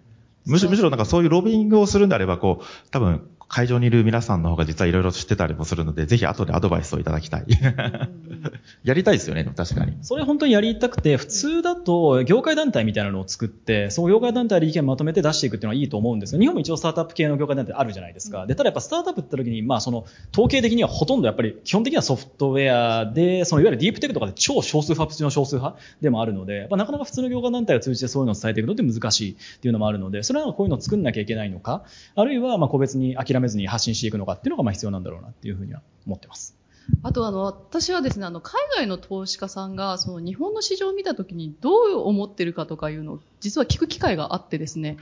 [0.46, 7.46] むしろ、むしろなんかそういうロビングをするんであれば、こう、多分、会場にいる皆さんの方が実はいろいろ知ってたりもするので、ぜひ後でアドバイスをいただきたい。
[8.84, 9.96] やりたいですよね、確かに。
[10.02, 16.42] それ本当にやりたくて、普通だと業界団体みたいなのを作って、その業界団体で意見まとめて出していくっていうのはいいと思うんですよ。
[16.42, 18.48] 日本も一応スタートアップ系の業界団体あるじゃないですか。
[18.48, 31.84] で、ただやっぱスタートアップって時に、まあその統計的にはほとんどやっぱり基本的にはソフトウェアで、そのいわゆるディープテックとかで超少数派中の少数派でもあるので、やっぱなかなか普通の業界団体を通じてそういうのを伝えていくのって難しいっていうのもあるので、それはこういうのを作んなきゃいけないのか、
[32.16, 36.56] あるいはまあ個別に諦めずに発信していくのかっていうのがまあ必要なんだろうなっていうふうには思ってます。
[37.02, 44.98] あとあの、私はですね、あの、海外の投資家さんが、その日本の市場を見たときにどう思ってるかとかいうのを、実は聞く機会があってですね。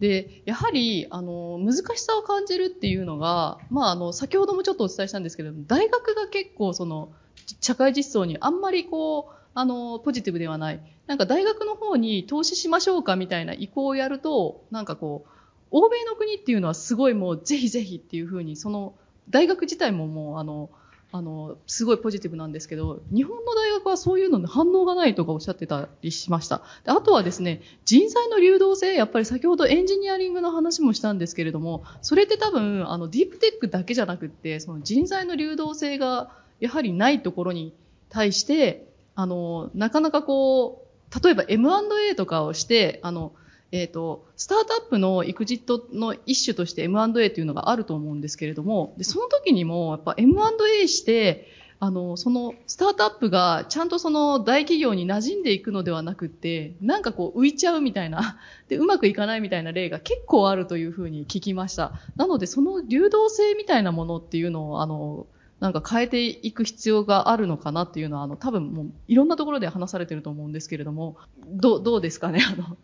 [0.00, 7.12] で、やはり、あの、難しさを感じるっていうのが、まあ、あの、先ほどもちょっとお伝えしたんですけど、大学が結構その、
[7.60, 10.80] 社会実装にあんまりこう、あの、ポジティブではない。
[11.06, 15.39] なんか大学の方に投資しましょうかみたいな意向をやると、なんかこう、
[15.70, 18.94] 欧米の国っていうのはすごいもうぜひぜひっていうふうに、その、
[19.28, 20.70] 大学自体ももうあの、
[21.12, 26.62] あの、すごいポジティブなんですけど、日本の大学はそういうのに反応がないとかおっしゃってたりしました。
[26.84, 36.30] であとはですね、人材の流動性、やっぱり先ほどエンジニアリングの話もしたんですけれども、それって多分、あの、ディープテックだけじゃなくって、その人材の流動性が
[36.60, 37.74] やはりないところに
[38.08, 43.32] 対して、あの、なかなかこう、例えば M&A とかをして、あの、
[43.72, 51.48] えっ、と、スタートアップのエクジットの一種として M&A というのがあると思うんですけれども、でその時にも、やっぱ M&A して、
[51.82, 61.92] あの、そのスタートアップがちゃんとその大企業に馴染んでいくのではなくって、なんかこう浮いちゃうみたいな、 で、うまくいかないみたいな例が結構あるというふうに聞きました。
[62.16, 65.26] なので、その流動性みたいなものっていうのを、あの、
[65.58, 72.76] なんか変えていく必要があるのかなっていうのは、あの、多分もういろんなところで話されてると思うんですけれども、どう、どうですかね、あの、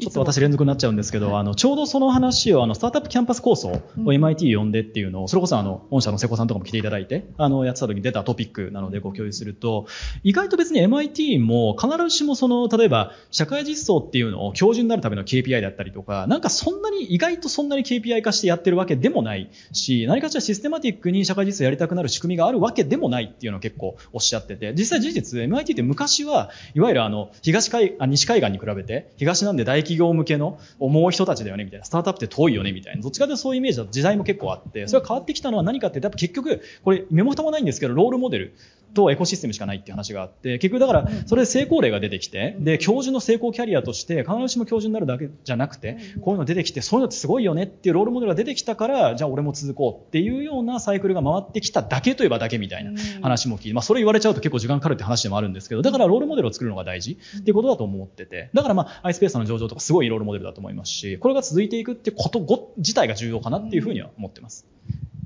[0.00, 4.04] ちょっと私連続になっちゃうんですけど、あの、ちょうどその話を、あの、スタートアップキャンパス構想をうん。
[4.06, 9.86] MIT 呼んでっていうのを、それこそあの、御社の瀬古さんとかも来ていただいて、あの、やってた時に出たトピックなのでご共有すると、
[10.22, 33.84] 意外と別に MIT も必ずしもその、例えば、社会実装っていうのを標準になるための KPI だったりとか、なんかそんなに、意外とそんなに KPI 化してやってるわけでもないし、何かしらシステマティックに社会実装やりたくなる仕組みがあるわけでもないっていうのを結構おっしゃってて、実際事実 MIT って昔は、いわゆるあの、東海、あ西海岸に比べて、東なんで大企業向けの思う人たちだよねみたいな、スタートアップって遠いよねみたいな、どっちかというとそういうイメージだ。
[33.84, 38.54] と時代も結構あって、それが変わってきたのは何かって、やっぱ結局、これ、目も蓋もないんですけど、ロールモデル。
[38.94, 64.66] とエコシステムしかないっていう話があって、結局だから、それで成功例が出てきて、で、教授の成功キャリアとして、必ずしも教授になるだけじゃなくて、こういうの出てきて、そういうのってすごいよねっていうロールモデルが出てきたから、じゃあ俺も続こうっていうようなサイクルが回ってきただけといえばだけみたいな話も聞いて、まあそれ言われちゃうと結構時間かかるって話でもあるんですけど、だからロールモデルを作るのが大事っていうことだと思ってて、だからまあ iSpace の上場とかすごいロールモデルだと思いますし、これが続いていくってことご自体が重要かなっていうふうには思ってます。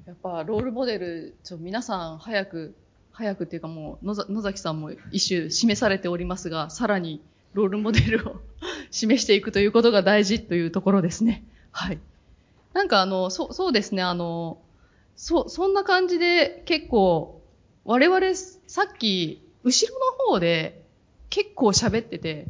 [0.06, 2.74] やっぱロールモデル、ちょ皆さん早く、
[3.12, 7.20] 早くっていうかもう野野崎さんも一種示されておりますが、さらに
[7.54, 8.40] ロールモデルを
[8.90, 11.44] 示していくということが大事というところですね。
[11.70, 11.98] はい。
[12.72, 14.58] なんかあの、そそうですね、あの、
[15.16, 17.42] そ、そんな感じで結構、
[17.84, 18.34] 我々
[18.66, 20.82] さっき、後ろの方で
[21.30, 22.48] 結構喋ってて、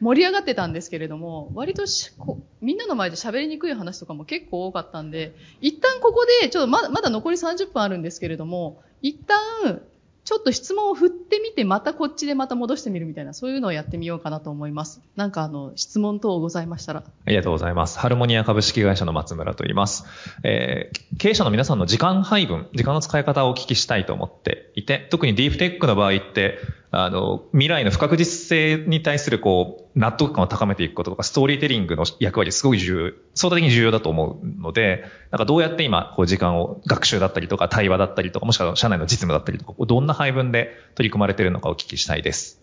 [0.00, 9.82] 盛り上がってたんですけれども、割としこみんなの前で喋りにくい話とかも結構多かったんで、一旦ここで、ちょっとままだ残り30分あるんですけれども、一旦、
[10.24, 15.02] ちょっと質問を振ってみて、またこっちでまた戻してみるみたいな、そういうのをやってみようかなと思います。
[15.16, 17.00] なんかあの、質問等ございましたら。
[17.00, 17.98] ありがとうございます。
[17.98, 20.04] ハルモニア株式会社の松村と言います。
[20.42, 26.58] えー経営者の皆さんの時間配分、時間の使い方をお聞きしたいと思っていて、特にディープテックの場合って、
[26.90, 42.60] あの、未来の不確実性に対するこう、納得感を高めていくこととか、ストーリーテリングの役割すごい重要、相対的に重要だと思うので、なんかどうやって今、こう時間を学習だったりとか、対話だったりとか、もしくは社内の実務だったりとか、どんな配分で取り組まれているのかお聞きしたいです。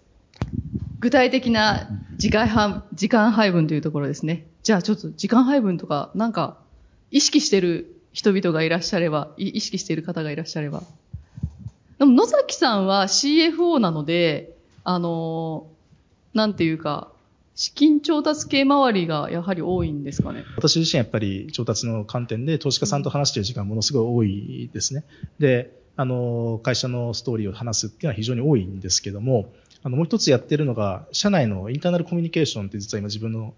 [1.00, 4.46] 具体的な時間配時間配分というところですね。
[4.62, 6.58] じゃあちょっと時間配分とか、なんか、
[7.12, 10.84] 意識してる人々がいらっしゃれば、意識している方がいらっしゃれば。
[11.98, 15.68] でも野崎さんは CFO なので、あの、
[16.34, 17.12] なんていうか、
[17.56, 20.46] 資金調達系周りがやはり多いんですかね？
[20.56, 25.04] 私自身やっぱり調達の観点で投資家さんと話している時間ものすごい多いですね。
[25.40, 29.52] で、あの、会社のストーリーを話すっていうのは非常に多いんですけども、
[29.84, 33.54] あの、もう一つやってるのが、社内のインターナルコミュニケーションって実は今自分の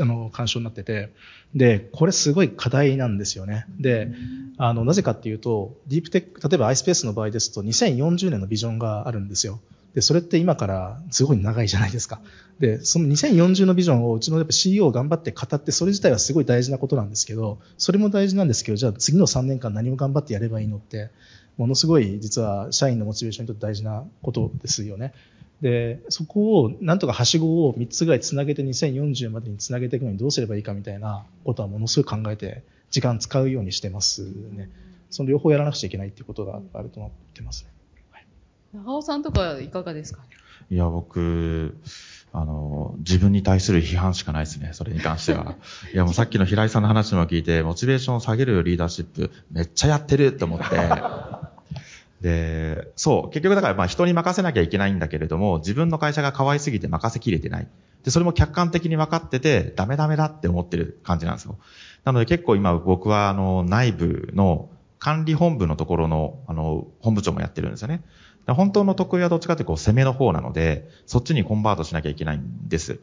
[0.00, 1.12] あの、干渉になってて、
[1.54, 3.66] で、これすごい課題なんですよね。
[3.80, 4.12] で、
[4.56, 9.58] あの、なぜかっていうと、ディープテック、例えば iSpace の場合ですと2040年のビジョンがあるんですよ。
[9.94, 12.20] で、それって今からすごい長いじゃないですか。
[12.58, 21.10] で、その2040のビジョンをうちのやっぱ CEO 頑張って語って、それ自体はすごい大事なことなんですけど、それも大事なんですけど、じゃあ次の3年間何を頑張ってやればいいのって、
[21.56, 25.14] ものすごい実は社員のモチベーションにとって大事なことですよね。
[25.60, 34.68] で、そこをなんとかはしごを3つぐらいつなげて2040までにつなげていくのにどうすればいいかみたいなことはものすごい考えて時間使うようにしてますね。
[35.10, 37.73] その両方やらなくちゃいけないっていうことがあると思ってますね。
[38.74, 40.22] はい、長尾さんとかいかがですか？
[40.70, 41.76] いや、僕、
[42.32, 45.54] あの、自分に対する批判しかないですね、それに関しては。
[45.92, 50.64] いや、もうさっきの平井さんの話も聞いて、モチベーションを下げるリーダーシップ、めっちゃやってるって思って、
[52.20, 57.68] で、そう、結局だからまあ人に任せなきゃいけないんだけれども、自分の会社が可愛すぎて任せきれてない。
[58.02, 61.58] で、それも客観的に分かってて、ダメダメだって思ってる感じなんですよ。
[62.04, 68.02] なので結構今僕はあの内部の管理本部のところのあの本部長もやってるんですよね。
[68.46, 73.00] 本当の得意はどっちかってこう攻めの方なので、そっちにコンバートしなきゃいけないんです。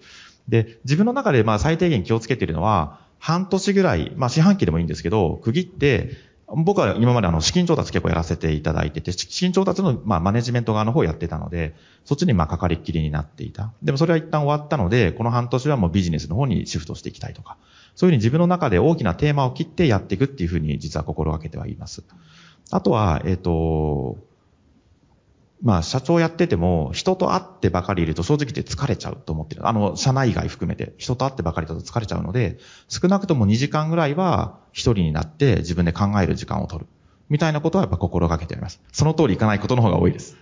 [0.47, 6.11] で、自分の中でまあ最低限気をつけているのは、半年ぐらい、まあ四半期でもいいんですけど、区切って、
[6.53, 13.71] 僕は今まであの資金調達結構やらせていただいてて、資金調達のまあマネジメント側の方をやってたので、そっちにまあかかりっきりになっていた。
[13.81, 17.57] でもそれは一旦終わったので、この半年はもうビジネスの方にシフトしていきたいとか、
[17.95, 22.03] そういうふうに自分の中で大きなテーマを切ってやっていくっていうふうに実は心がけてはいます。
[22.69, 24.17] あとは、えっ、ー、と、
[25.63, 29.67] まあ、社長やってても、人と会ってばかりいると正直言って疲れちゃうと思ってる。
[29.67, 36.87] あの、社内外含めて、人と会ってばかりだと疲れちゃうので、少なくとも2時間ぐらいは一人になって自分で考える時間を取る。
[37.29, 38.81] みたいなことはやっぱ心がけております。
[38.91, 40.35] その通りいかないことの方が多いです。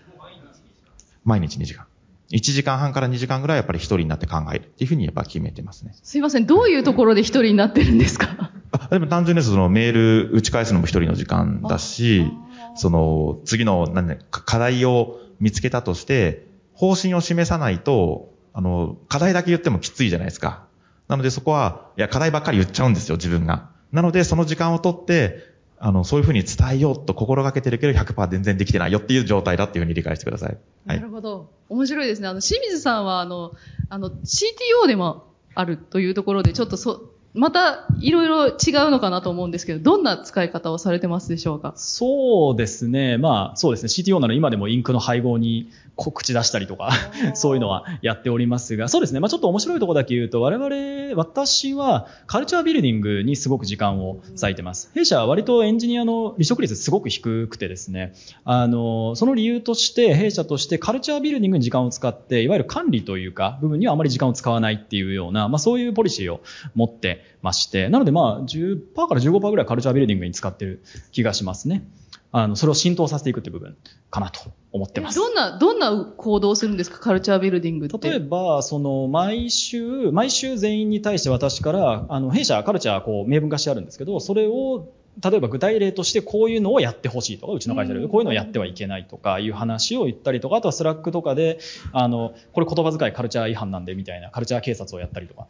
[1.25, 1.85] 毎日2時間。
[2.31, 5.95] 1時間半から2時間ぐらいやっぱり一人になって考えるっていうふうにやっぱ決めてますね。
[6.01, 8.51] すいません、どういうところで一人になってるんですか？
[8.71, 12.31] あでも単純にそのメール打ち返すのも一人の時間だし、
[12.79, 20.65] その、次の、なんね、課題を見つけたとして、方針を示さないと、あの、課題だけ言ってもきついじゃないですか。
[21.09, 23.69] なのでそこは、いや、課題ばっかり言っちゃうんですよ、自分が。
[23.91, 25.43] なので、その時間をとって、
[25.77, 30.57] あの、そういうふうに伝えようと心がけてるけど100%全然できてないよっていう状態だっていうふうに理解してください。
[30.85, 31.51] はい、なるほど。
[31.69, 32.27] 面白いですね。
[32.27, 33.53] あの、清水さんは、あの、
[33.89, 38.53] あの、CTO でもあるというところで、ちょっとそ、またいろいろ違う
[38.91, 41.73] のかなと思うんですけど、どんな使い方をされてますでしょうか？
[41.75, 43.17] そうですね。
[43.17, 43.87] まあ、そうですね。
[43.87, 46.91] CTO なら今でもインクの配合に口出したりとか
[47.35, 49.19] そういうのはやっておりますが、そうですね。
[49.19, 54.89] まあちょっと面白いところだけ言うと、我々、私はカルチャービルディングにすごく時間を割いてます。
[54.95, 58.13] 弊社は割とエンジニアの離職率すごく低くてですね、
[58.43, 66.39] あの、その理由として、弊社としてカルチャービルディングに時間を使って、いわゆる管理というか、部分にはあまり時間を使わないっていうような、まあそういうポリシーを
[66.75, 71.83] 持ってまして、なのでまあ10%から15%ぐらい culture building に使ってる気がしますね。
[72.31, 73.75] あの、それを浸透させていくっていう部分
[74.11, 74.39] かなと
[74.71, 75.17] 思ってます。
[75.17, 76.99] どんな、どんな行動をするんですか？
[76.99, 78.09] culture building って。
[78.09, 84.89] 例えば、その、毎週、毎週全員に対して私から、あの、弊社カルチャー、こう、明文化してあるんですけど、それを
[85.21, 91.59] 例えば具体例としてこういうのをやってほしいとか、うちの会社でこういうのをやってはいけないとかいう話を言ったりとか、あとは Slack とかで、
[91.91, 95.47] あの、これ言葉遣いカルチャー違反なんでみたいなカルチャー警察をやったりとか、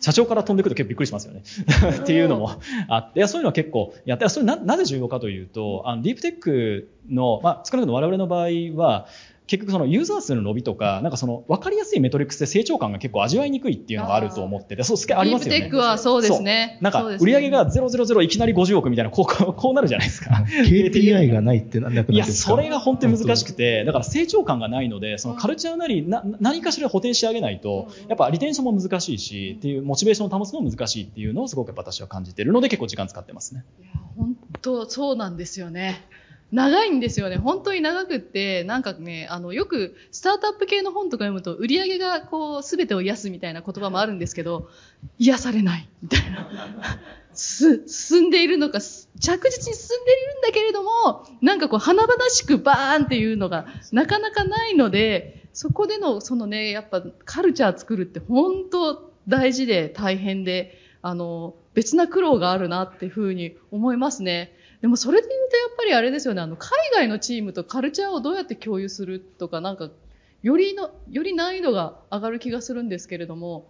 [0.00, 1.42] 社長から飛んでくると結構びっくりしますよね。
[2.02, 2.50] っていうのも
[2.88, 9.06] あって、いやそういうのは結構やって、それななぜ重要かというと、あのディープテックの、まあ、少なくとも我々の場合は、
[9.46, 15.60] 結局そのユーザー数の伸びとか、なんかその分かりやすいメトリックスで成長感が結構味わいにくいっていうのがあると思ってて、そう、すげありますよね。
[15.60, 16.78] ディープテックはそうですね。
[16.80, 20.44] なんか売上が000いきなり50億みたいな、こう、こうなるじゃないですか。
[20.64, 33.64] KPI がないってなんだいや、それが本当に難しくて、だから成長感がないので、そのカルチャーなり、な何かしら補填してあげないと、やっぱリテンションも難しいし、っていう、モチベーションを保つのも難しいっていうのをすごく私は感じてるので結構時間使ってますね。
[33.80, 36.04] いや、本当そうなんですよね。
[36.52, 37.38] 長いんですよね。
[37.38, 44.68] 本当に長くって、なんかね、あの、よく、スタートアップ系の本とか読むと、売り上げがこう、すべてを癒すみたいな言葉もあるんですけど、
[45.18, 46.48] 癒されない、みたいな。
[47.32, 64.55] す、進んでいるのか、着実に進んでいるんだけれども、なんかこう、華々しくバーンっていうのが、なかなかないので、そこでの、そのね、やっぱ、カルチャー作るって本当大事で大変で、あの、別な苦労があるなっていうふうに思いますね。
[64.86, 69.90] でもそれで言うとやっぱりあれですよね、あの、海外のチームとカルチャーをどうやって共有するとか、なんか、
[70.44, 73.66] よりの、より難易度が上がる気がするんですけれども、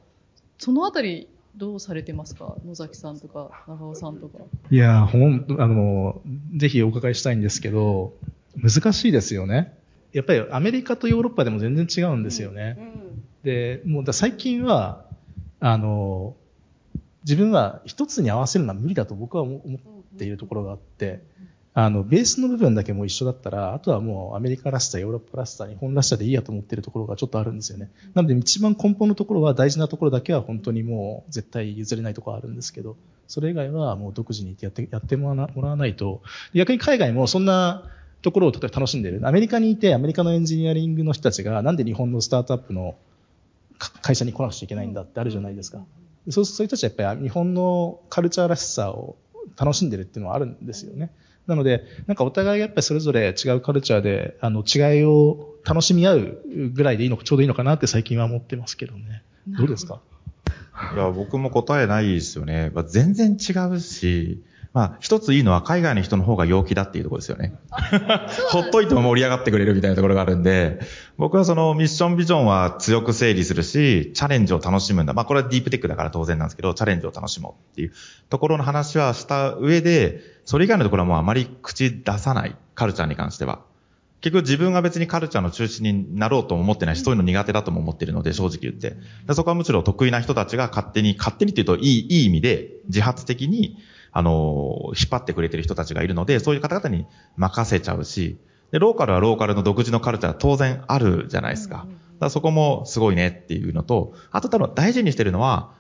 [0.59, 2.59] そのあたり、どうされてますか？
[2.67, 4.41] 野崎さんとか、長尾さんとか。
[4.71, 6.21] いやー、ほん、あの、
[6.55, 8.13] ぜひお伺いしたいんですけど、
[8.55, 9.75] 難しいですよね。
[10.13, 12.77] やっぱりアメリカとヨーロッパでも全然違うんですよね。
[13.43, 15.07] で、もうだ最近は、
[15.61, 16.37] あの、
[17.23, 19.79] 自分は一つに合わせるのは無理だと僕は思思
[20.17, 21.23] っているところがあって、
[21.79, 27.91] あの、ベースの部分だけも一緒だったら、あとはもうアメリカらしさ、ヨーロッパらしさ、日本らしさでいいやと思ってるところがちょっとあるんですよね。
[28.15, 32.97] なので一番根本のところは大事なところだけは本当にもう絶対譲れないところあるんですけど、
[33.29, 36.23] それ以外はもう独自にやって、やってもらわないと、
[36.55, 37.83] 逆に海外もそんな
[38.23, 39.21] ところを例えば楽しんでる。
[39.25, 42.97] アメリカにいてアメリカのエンジニアリングの人たちがなんで日本のスタートアップの
[44.01, 45.85] 会社に来なくちゃいけないんだってあるじゃないですか。
[46.31, 49.17] そうそういう人たちはやっぱり日本のカルチャーらしさを
[49.59, 51.11] 楽しんでるっていうのはあるんですよね。
[51.47, 56.39] なので、なんかお互いがやっぱりそれぞれ違うカルチャーで、あの違いを楽しみ合う
[56.73, 59.23] ぐらいでいいのか、ちょうどいいのかなって最近は思ってますけどね。
[59.47, 60.01] どうですか？
[60.95, 62.71] いや、僕も答えないですよね。
[62.75, 64.43] まあ、全然違うし、
[64.77, 67.55] まあ、一ついいのは海外の人の方が陽気だっていうところですよね。
[68.53, 70.81] ほっといても盛り上がってくれるみたいなところがあるんで、
[71.17, 75.15] 僕はそのミッションビジョンは強く整理するし、チャレンジを楽しむんだ。
[75.15, 77.93] まあ、これはディープテックだから当然なんですけど、チャレンジを楽しもうっていう
[78.29, 82.55] ところの話はした上で、それ以外のところはもうあまり口出さない。
[82.75, 83.61] カルチャーに関しては。
[84.21, 88.97] 結局自分が別にカルチャーの中心になろうとも思ってないし、そういうの苦手だとも思ってるので、正直言って。
[89.27, 93.79] でそこはむしろ得意な人たちが勝手に、勝手にって言うといい、いい意味で、自発的に、
[94.17, 97.05] あの、引っ張ってくれてる人たちがいるので、そういう方々に
[97.37, 98.39] 任せちゃうし、
[98.73, 101.77] で、ローカルはローカルの独自のカルチャーは当然あるじゃないですか。
[101.77, 101.89] だか
[102.21, 105.75] らそこもすごいねっていうのと、あと多分大事にしてるのは、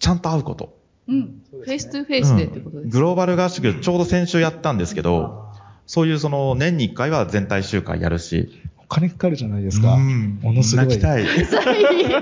[0.00, 0.76] ちゃんと会うこと。
[1.06, 1.42] うん。
[1.52, 2.88] face to face でってことです。
[2.90, 5.48] グローバル合宿、ちょうど先週やったんですけど、
[5.86, 9.94] そういうその年に1回は全体集会やるし、お金かかるじゃないですか。
[9.94, 10.86] うんものすごい。
[10.86, 11.22] 泣きたい。
[11.24, 11.26] い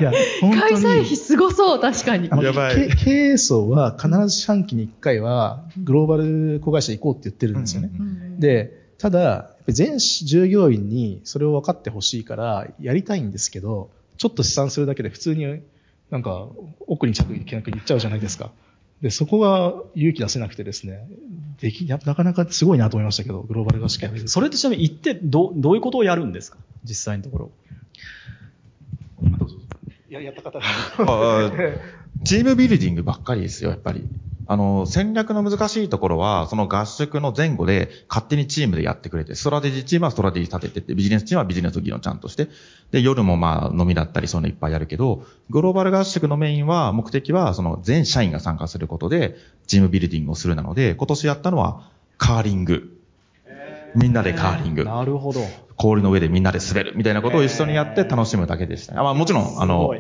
[0.03, 0.13] や。
[0.41, 7.91] 開催費すごそう、確かにやばいけ経営層は必ず四半期に1回はグローバル子会社行こうって言ってるんですよね。
[7.99, 15.61] うんで、ただ、全従業員にそれを分かってほしいからやりたいんですけど、ちょっと試算するだけで普通に
[16.11, 16.49] なんか
[16.87, 18.51] 奥に着いけなく言っちゃうじゃないですか。
[19.03, 21.09] で、そこが勇気出せなくてですね、
[21.61, 26.59] でき、やなかなかすごいなと思いましたけど、グローバル合宿やめるそれってちなみに行ってど、どういうことをやるんですか？
[26.85, 27.51] 実際のところ。
[30.09, 30.65] ややった方が。
[30.99, 31.53] あ
[32.25, 34.05] チームビルディングばっかりですよ、やっぱり。
[34.51, 42.49] あの、戦略の難しいところは、その合宿の前後で勝手にチームでやってくれて、ストラテジーチームはストラテジー立ててって、ビジネスチームはビジネス議論ちゃんとして、
[42.91, 49.37] で、夜もまあ飲みだったりそういうのいっぱいやるけど、グローバル合宿のメインは、目的はその全社員が参加することで、
[49.67, 51.83] チームビルディングをするなので、今年やったのは
[52.17, 52.95] カーリング。
[53.95, 54.85] みんなでカーリング。
[54.85, 55.41] なるほど。
[55.77, 59.01] 氷の上でみんなで滑るみたいなことを一緒にやって楽しむだけでしたね。
[59.01, 59.95] あまあもちろん、あの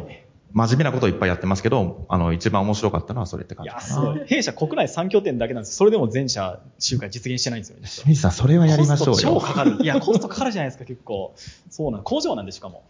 [0.53, 4.14] 真面目なことをいっぱいやってますけど、あの、一番面白かったのはそれって感いや、じかな。
[4.14, 4.26] すごい。
[4.26, 7.88] 弊社国内3拠点だけなんですそれでも全社集会実現してないんですよね。
[7.88, 9.40] 清水さん、それはやりましょうコスト超よ。
[9.40, 9.78] かかる。
[9.82, 11.34] いや、コストかかるじゃないですか、結構。
[11.70, 12.82] そうなん工場なんでしかも。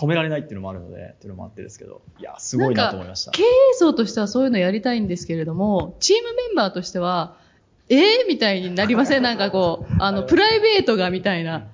[0.00, 2.00] 止められないっていうのもあるので、っていうのもあってですけど。
[2.18, 3.42] いや、すごいなと思いました経。
[3.42, 7.36] 営層としてはそういうのやりたいんですけれども、チームメンバーとしては、
[7.90, 9.22] えー、みたいになりません？
[9.22, 11.66] なんかこう、あの、プライベートがみたいな。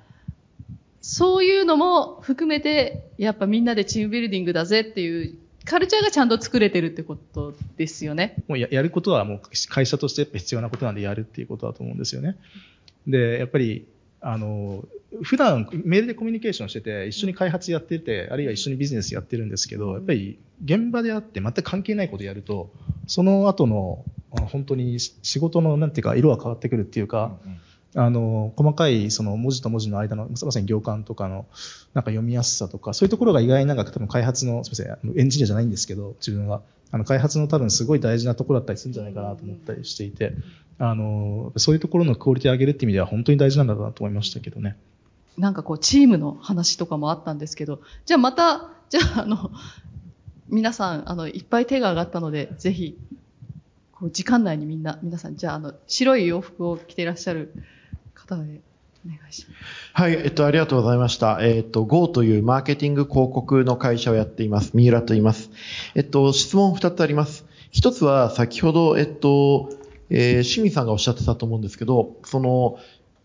[1.09, 8.43] そういうのも含めて、やっぱみんなでチームビルディングだぜっていう、カルチャーがちゃんと作れてるってことですよね。
[8.49, 12.37] もうややることはもう会社としてやっぱ必要なことなんでやるっていうことだと思うんですよね。
[13.07, 13.87] で、やっぱり、
[14.21, 14.85] あの、
[15.23, 22.73] 普段メールでコミュニケーションしてて、一緒に開発やってて、あるいは一緒にビジネスやってるんですけど、やっぱり現場であって全く関係ないことやると、
[23.07, 24.05] その後の、
[24.51, 27.39] 本当に仕事のなんていうか、色が変わってくるっていうか、
[27.99, 31.47] あの、細かいその文字と文字の間の、まさに行間とかの、
[31.95, 36.61] なんか読みやすさとか、そういうところが意外になんか多分開発の、すみません、エンジニアじゃないんですけど、自分は。
[36.93, 40.35] あの、開発の多分すごい大事なところだったりするんじゃないかなと思ったりしていて、
[40.79, 44.77] あの、そういうところのクオリティを上げるっていう意味では本当に大事なんだなと思いましたけどね。
[45.39, 49.51] なんかこう、チームの話とかもあったんですけど、じゃあまた、じゃああの、
[50.49, 52.99] 皆さん、あの、いっぱい手が上がったので、ぜひ、
[53.93, 57.53] こう、時間内にみんな、皆さん、じゃあ、あの、白い洋服を着ていらっしゃる
[58.27, 58.61] 方で、
[59.05, 59.93] お願いします。
[59.93, 61.39] はい、えっと、ありがとうございました。
[61.41, 64.73] えっと、Go というマーケティング広告の会社をやっています。
[64.75, 65.51] 三浦と言います。
[65.95, 67.45] えっと、質問二つあります。
[67.71, 69.71] 一つは、先ほど、えっと、
[70.11, 72.79] えー、清水さんがおっしゃってたと思うんですけど、その、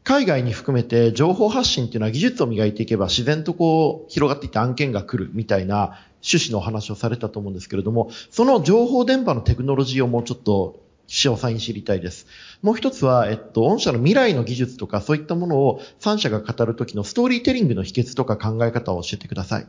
[0.03, 12.25] 海外に含めて情報発信っていうのは技術を磨いていけば自然とこう広がっていって案件が来るみたいな趣旨のお話をされたと思うんですけれども、その情報電波のテクノロジーをもうちょっと詳細に知りたいです。
[12.61, 19.67] もう一つは、えっと、御社の未来の技術とかそういったものを3社が語るときのストーリーテリングの秘訣とか考え方を教えてください。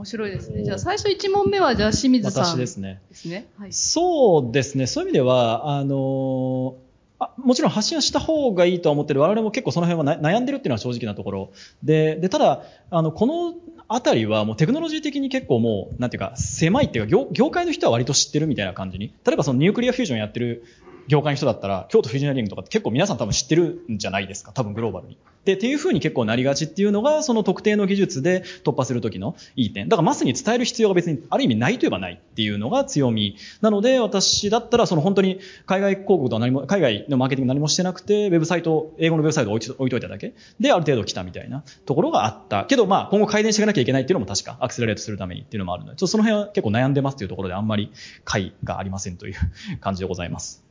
[0.00, 0.64] 面白いですね。
[0.64, 2.44] じゃあ最初1問目は、じゃあ清水さん。
[2.44, 3.02] 私ですね。
[3.10, 3.48] ですね。
[3.58, 3.72] はい。
[3.72, 4.86] そうですね。
[4.86, 6.76] そういう意味では、あの
[7.18, 9.20] あもちろん発信はした方がいいとは思ってる。
[9.20, 11.50] 我々も結構その辺はな悩んでるっていうのは正直なところ。
[11.82, 13.54] で、でただ、あの、この
[13.88, 19.12] あたりはもうテクノロジー的に結構もう、なんていうか、狭いっていうか業、業界の人は割と知ってるみたいな感じに。
[19.26, 20.64] 例えばそのニュークリアフュージョンやってる
[21.08, 24.52] 業界の人だったら、京都フュージョナリングとかって結構皆さん多分知ってるんじゃないですか。
[24.52, 25.18] 多分グローバルに。
[25.44, 29.88] で、っていう風に結構なりがちっていうのが、その特定の技術で突破するときのいい点。
[29.88, 33.36] だからマスに伝える必要が別にある意味ないといえばないっていうのが強み。
[33.62, 42.66] なので、私だったらその本当に海外広告とは何も、海外のマーケティング何もしてなくて、ウェブサイト、英語のウェブサイトを置い置いといただけで、ある程度来たみたいなところがあった。
[42.66, 47.90] けど、まあ、今後改善していかなきゃいけないっていうのも確か、アクセラレートするためにっていうのもあるので、ちょっとその辺は結構悩んでますっていうところであんまり
[48.24, 49.34] 解がありませんという
[49.80, 50.69] 感じでございます。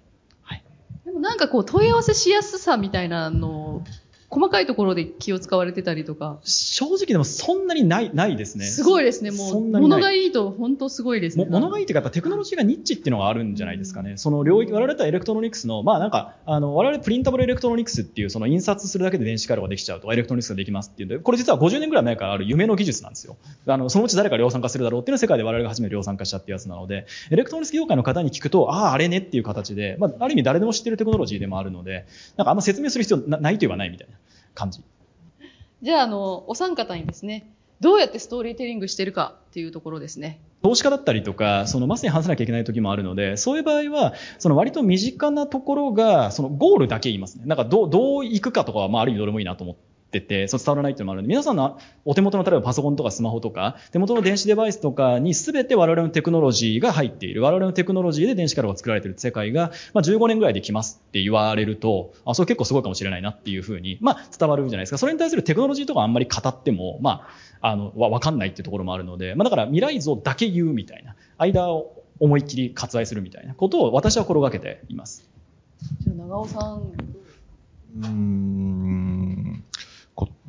[1.39, 3.83] かこう問い合わせしやすさみたいなの、
[4.29, 6.39] 細かいところで気を使われてたりとか。
[6.43, 8.65] 正直でもそんなにない、ないですね。
[8.65, 9.31] すごいですね。
[9.31, 11.45] もう、物がいいと本当すごいですね。
[11.45, 14.17] も物がいいっていうか、やっぱテクノロジーがニッチっていうのがあるんじゃないですかね。
[14.17, 23.37] その領域、我々だったらエレクトロニクスの、まあなんか、あの、我々プリンタブルエレクトロニクスっていう、その印刷するだけで電子回路ができちゃうとか、エレクトロニクスができますっていうんで、これ実は50年ぐらい前からある夢の技術なんですよ。
[23.65, 32.05] あの、そのうち誰か量産化するだろうっていうのは世界で我々が初めて量産化したってやつなので、エレクトロニクス業界の方に聞くと、ああ、あれねっていう形で、まあ、ある意味誰でも知ってるテクノロジーでもあるので、
[32.37, 34.18] なんかあんま説明する必要なないといえばないみたいな
[34.59, 34.81] 感じ。
[35.81, 37.49] じゃあ、あの、お三方にですね、
[37.79, 40.41] どうやってストーリーテリングしてるかっていうところですね。
[40.61, 47.45] 投資家だったりとか、そのまさに話さなきゃいけない時もあるので、そういう場合は、その割と身近なところが、そのゴールだけ言いますね。
[47.45, 49.75] なんかどう、どう行くかとかは、まあある意味どれもいいなと思っ
[50.09, 57.43] てて、その伝わらないっていうのもあるので、皆さんのお手元の例えばパソコンとかスマホとか、手元の電子デバイスとかに全て我々のテクノロジーが入っている。
[57.43, 64.97] 我々のテクノロジーで電子回路が作られている世界が、まあ15年ぐらいできますって言われると、あ、それ結構すごいかもしれないなっていうふうに、まあ伝わるじゃないですか。
[64.97, 67.27] それに対するテクノロジーとかあんまり語っても、ま
[67.61, 75.29] あ、あの、わ、わかんないっていうところもあるので、まあだから未来像だけ言うみたいな、間を思いっきり割愛するみたいなことを私は心がけています。
[76.01, 76.81] じゃあ、長尾さん。
[77.97, 79.68] うーんこ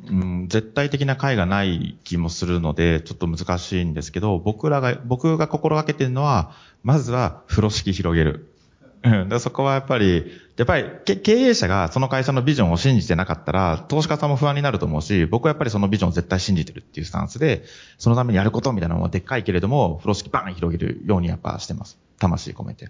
[0.09, 6.51] うん絶対的な解がない気もするので、ちょっと難しいんですけど、僕らが、僕が心がけてるのは、
[6.83, 8.47] まずは風呂敷広げる。
[9.03, 9.39] うん。
[9.39, 17.63] そこはやっぱり、やっぱり経営者がその会社のビジョンを信じてなかったら、投資家さんも不安になると思うし、僕はやっぱりそのビジョンを絶対信じてるっていうスタンスで、
[17.97, 21.97] そのためにやることみたいなのはでっかいけれども、風呂敷バーン広げるようにやっぱしてます。
[22.19, 22.89] 魂込めて。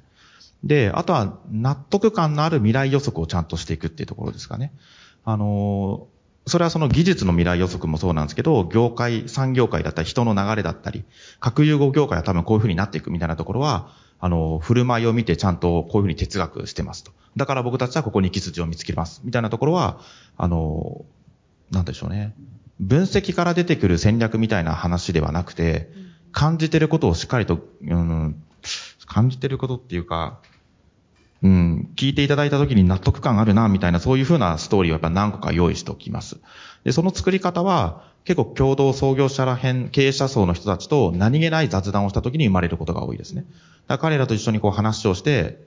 [0.64, 4.74] で、あとは納得感のある未来予測をちゃんとしていくっていうところですかね。
[5.24, 6.21] あのー
[6.52, 11.06] それはその技術の未来予測もそうなんですけど、業界、産業界だったり人の流れだったり、
[11.40, 13.90] 核融合業界は多分こういう風になっていくみたいなところは、
[14.20, 17.14] あの、振る舞いを見てちゃんとこういう風に哲学してますと。
[17.38, 19.22] だから僕たちはここに基筋を見つけます。
[19.24, 20.02] みたいなところは、
[20.36, 21.06] あの、
[21.72, 22.36] なんでしょうね。
[22.82, 25.90] 分析から出てくる戦略みたいな話ではなくて、
[26.34, 28.44] 感じてることをしっかりと、うん、
[29.06, 30.42] 感じてることっていうか、
[31.44, 36.38] うん、聞いていただいた時に納得感あるな、みたいな、そういう風なストーリーをやっぱ何個か用意しておきます。
[36.84, 43.46] で、その作り方は、結構共同創業者らへん、経営者層の人たちと何気ない雑談をした時に生まれることが多いですね。
[43.88, 45.58] だから彼らと一緒にこう話をして、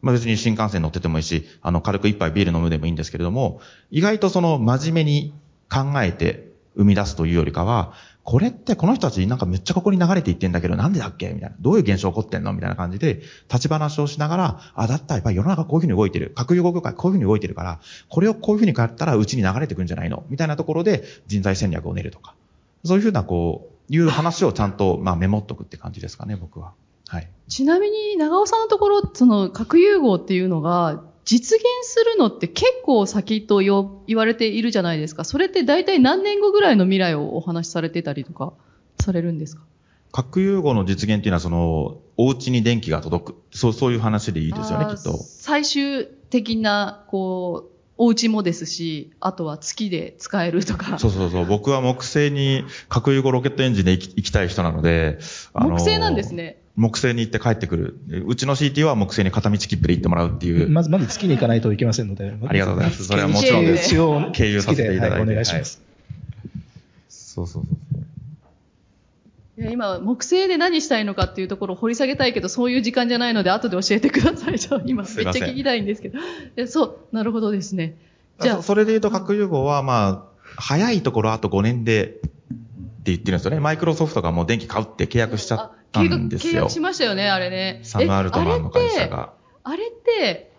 [0.00, 3.60] まあ別に新幹線乗っててもいいし、あの、軽く一杯ビール飲むでもいいんですけれども、
[3.90, 5.34] 意外とその真面目に
[5.68, 7.94] 考えて生み出すというよりかは、
[8.28, 11.56] これってこの人たちなんかめっちゃここに流れていってんだけど、なんでだっけみたいな。
[11.60, 12.52] どういう現象起こってんの？
[12.52, 16.32] みたいな感じで、立ち話をしながら、あ、だったらやっぱり世の中こういうふうに動いてる。
[16.34, 20.24] 核融合業界こういうふうに動いてるから、これをこういうふうに変えたらうちに流れてくんじゃないの？
[20.28, 22.34] みたいなところで人材戦略を練るとか。
[22.84, 26.74] そういうふうなこう、いう話をちゃんと、まあ、メモっとくって感じですかね、僕は。
[27.08, 27.30] はい。
[27.48, 35.24] ちなみに、長尾さんのところ、その、核融合っていうのが、実現するのって結構先とよ言われているじゃないですか。
[35.24, 38.54] それって大体何年後ぐらいの未来をお話しされてたりとか
[38.98, 39.62] されるんですか？
[40.10, 43.34] 核融合の実現っていうのは、その、お家に電気が届く。
[43.50, 45.18] そう、そういう話でいいですよね、きっと。
[45.18, 50.98] 最終的な、こう、お家もですし、あとは月で使えるとか。
[50.98, 51.44] そうそうそう。
[51.44, 55.18] 僕は木星に核融合ロケットエンジンで行きたい人なので、
[55.52, 56.62] 木星なんですね。
[56.78, 57.98] 木星に行って帰ってくる。
[58.24, 60.70] うちの CT は木星に片道切符で行ってもらうっていう。
[60.70, 62.32] まず、まず月に行かないといけませんので。
[62.46, 63.04] ありがとうございます。
[63.04, 63.88] それはもちろんです。
[63.88, 65.16] 一応、経由させていただいて。
[65.16, 65.82] はいお願いします。
[67.08, 67.68] そうそうそ
[69.58, 69.60] う。
[69.60, 74.58] いや今、木星で何したいのかっていうところを掘り下げたいけど、そういう時間じゃないので、後で教えてください。
[74.60, 76.18] じゃあ今、めっちゃ聞きたいんですけど。
[76.18, 76.22] い
[76.54, 77.96] やそう、なるほどですね。
[78.40, 80.22] じゃあ、それで言うと核融合は、まあ、
[80.56, 82.20] 早いところあと5年でって
[83.06, 83.58] 言ってるんですよね。
[83.58, 86.70] マイクロソフトがもう電気買うって契約しちゃっあた契約んですよ契約。
[86.70, 87.80] しましたよね、あれね。
[87.82, 89.32] サム・アルトマンの会社が。
[89.64, 90.52] あれって、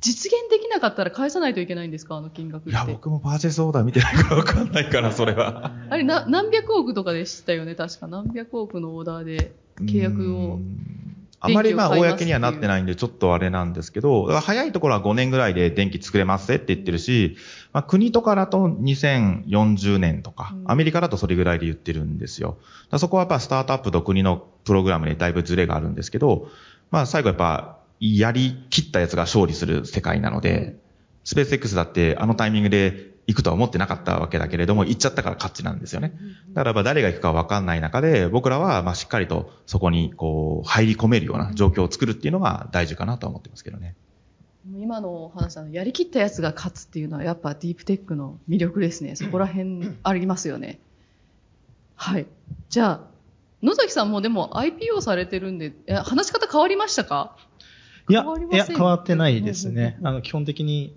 [0.00, 2.70] 実現できなかったら返さないといけないんですかあの金額って。
[2.70, 5.72] いや、僕もパーチェスオーダー見てないからわかんないから、それは。
[5.90, 8.06] あれな、何百億とかでしたよね、確か。
[8.06, 10.38] 何百億のオーダーで契約うを。
[10.56, 10.98] ん
[11.40, 17.36] あまりまあ、公にはなってないんで、ちょっとあれなんですけど、早いところは5年ぐらいで電気作れますって言ってるし、
[17.72, 22.58] まあ、国とかだと2040年とか、うんアメリカだとそれぐらいで言ってるんですよ。
[22.98, 26.48] そこはやっぱスタートアップと国のプログラムにだいぶズレがあるんですけど、
[26.90, 30.76] まあ最後やっぱ、やり切ったやつが勝利する世界なので、
[31.24, 36.12] スペース X だってあのタイミングで行くとは思ってなかったわけだけれども、行っちゃったから勝ちなんですよね。
[36.50, 43.94] だからやっぱ誰が行くかわかんない中で、僕らはまあしっかりとそこにこう入り込めるような状況を作るっていうのが大事かなとは思ってますけどね。
[44.66, 49.16] 今のお話のやりきったやつが勝つっていうのはやっぱディープテックの魅力ですね。
[49.16, 50.78] そこら辺ありますよね。
[51.94, 52.26] はい。
[52.68, 53.00] じゃあ、
[53.62, 57.36] 野崎さんもでも IPO されてるんで、え話し方変わりましたか？
[58.08, 59.96] いやいや、変わってないですね。
[60.00, 60.96] うんうんあの、基本的に、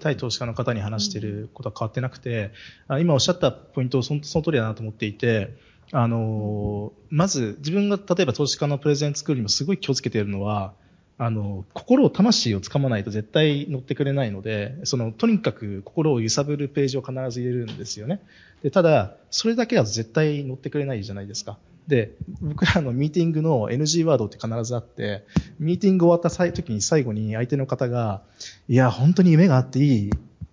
[0.00, 2.52] 対投資家の方に話していることは変わってなくて、
[2.86, 5.56] あ今おっしゃったポイント、そのその通りだなと思っていて、
[5.90, 10.74] あのーまず自分が例えば投資家のプレゼン作るにもすごい気をつけているのは、
[11.22, 18.22] あの、心を、魂をつかまないと絶対乗ってくれないので、その、とにかく心を揺さぶるページを必ず入れるんですよね。
[18.62, 21.58] で、ただ、それだけだと絶対乗ってくれないじゃないですか。
[21.88, 25.26] で、僕らのミーティングの NG ワードって必ずあって、
[25.58, 28.22] ミーティング終わった時に最後に相手の方が、
[28.66, 30.10] いや、本当に夢があっていい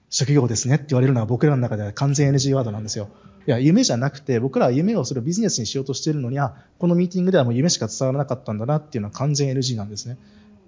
[0.09, 3.07] 職業ですねって言われるのは僕らの中では完全 NG ワードなんですよ。
[3.47, 10.18] いや、夢じゃなくて、僕らは夢をそれをビジネスにしようとしているのに、あ、このミーティングではもう夢しか伝わらなかったんだなっていうのは完全 NG なんですね。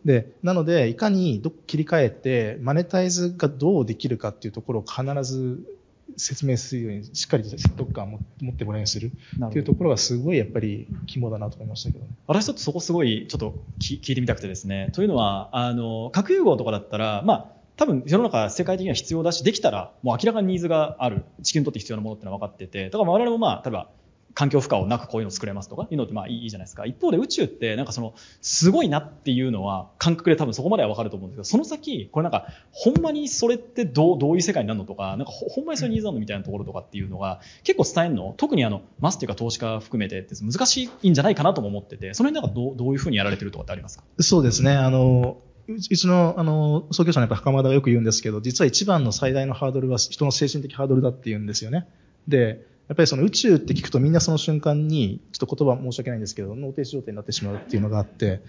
[0.05, 5.59] で、なので、いかにど切り替えて、マネタイズがどうできるかっていうところを必ず
[6.17, 9.11] 説明するように、しっかりと説得感を持ってもらうようにする
[9.45, 12.11] っていうところはすごいやっぱり肝だなと思いましたけどね。
[12.27, 14.89] 私ちょっとそこすごいちょっと聞聞いてみたくてですね。
[14.93, 23.89] というのは、あの、核融合とかだったら、まあ、多分世の中世界的には必要だし、できたらもう明らかにニーズがある、地球にとって必要なものってのは分かってて、だから我々もまあ、例えば、
[24.35, 26.85] 環境負荷をなくこういうのを作れますとかいうのってまあいいじゃないですか。
[26.85, 44.03] 一方で宇宙ってなんかそのすごいなっていうのは感覚で多分そこまではわかると思うんですけど、その先、これなんかほんまにそれってどうどういう世界になるのとか、なんかほんまにそういうニーズなのみたいなところとかっていうのが結構伝えるの、特にあのマスっていうか投資家含めてって難しいんじゃないかなとも思ってて、その辺なんかどうどういうふうにやられてるとかってありますか？
[44.19, 44.71] そうですね。
[44.73, 51.87] あの、うちの、あの、創業者のやっぱ袴田がよく言うんですけど、実は一番の最大のハードルは人の精神的ハードルだって言うんですよね。
[52.27, 58.41] で、やっぱりその宇宙って聞くとみんなその瞬間に、ちょっと言葉申し訳ないんですけど、脳停止状態になってしまうっていうのがあって、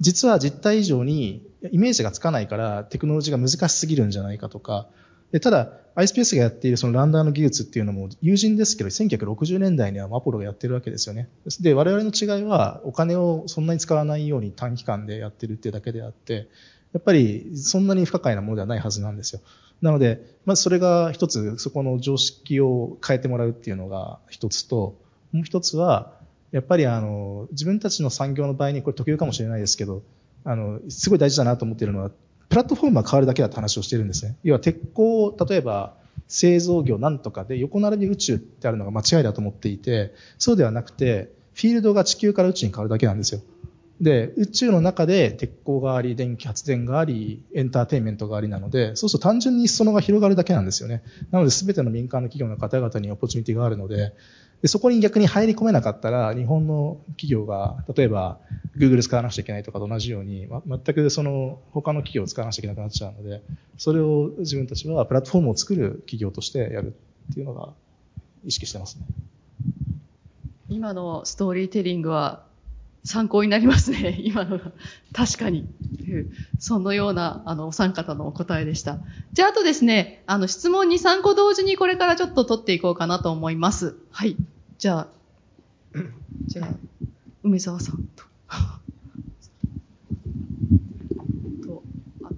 [0.00, 4.86] 実は実態以上にイメージがつかないからテクノロジーが難しすぎるんじゃないかとか、
[5.32, 11.28] でただ iSpace がやっているそのランダーの技術っていうのも友人ですけど、1960年代にはアポロがやってるわけですよね。
[11.60, 16.46] で、我々の違いはお金をそんなに使わないように短期間でやってるっていうだけであって、
[16.92, 19.40] やっぱりそんなに不可解なものではないはずなんですよ。
[19.82, 24.96] なので、まずそれが一つ、そこの常識を変えてもらうっていうのが一つと、
[25.32, 26.12] もう一つは、
[26.50, 30.02] やっぱりあの、自分たちの産業の場合に、これ特有かもしれないですけど、
[30.44, 32.10] あの、すごい大事だなと思っているのは、
[32.48, 34.36] プラットフォームが変わるだけだって話をしてるんですね。
[34.42, 35.94] 要は鉄鋼、例えば
[36.26, 43.40] 製造業なんとかで横並び宇宙ってあるのが間違いだと思っていて、そうではなくて、フィールドが地球から宇宙に変わるだけなんですよ。
[44.00, 51.02] で、宇宙の中で鉄鋼があり、電気発電があり、エンターテインメントがありなので、そうすると単純に裾野が広がるだけなんですよね。
[51.32, 54.12] なので全ての民間の企業の方々にオポチュニティがあるので、
[54.62, 58.38] でそこに逆に入り込めなかったら、日本の企業が、例えば
[58.76, 63.42] Google 使わなくちゃいけないとかと同じように、ま、全くその他の企業を使わなくちゃいけなくなっちゃうので、
[63.76, 66.94] それを自分たちはプラットフォームを作る企業としてやる
[67.30, 67.72] っていうのが
[68.44, 69.06] 意識してますね。
[70.68, 72.44] 今のストーリーテリングは
[73.04, 74.18] 参考になりますね。
[74.22, 74.72] 今のが。
[75.12, 75.66] 確かに。
[76.58, 78.98] そのような、あの、お三方のお答えでした。
[79.32, 83.96] じゃあ、あとですね、あの、質問2、3個同時にこれからちょっと取っていこうかなと思います。
[84.10, 84.36] はい。
[84.78, 85.08] じゃあ、
[86.46, 86.68] じゃあ、
[87.42, 88.24] 梅沢さんと。
[91.66, 91.82] と、
[92.24, 92.34] あと、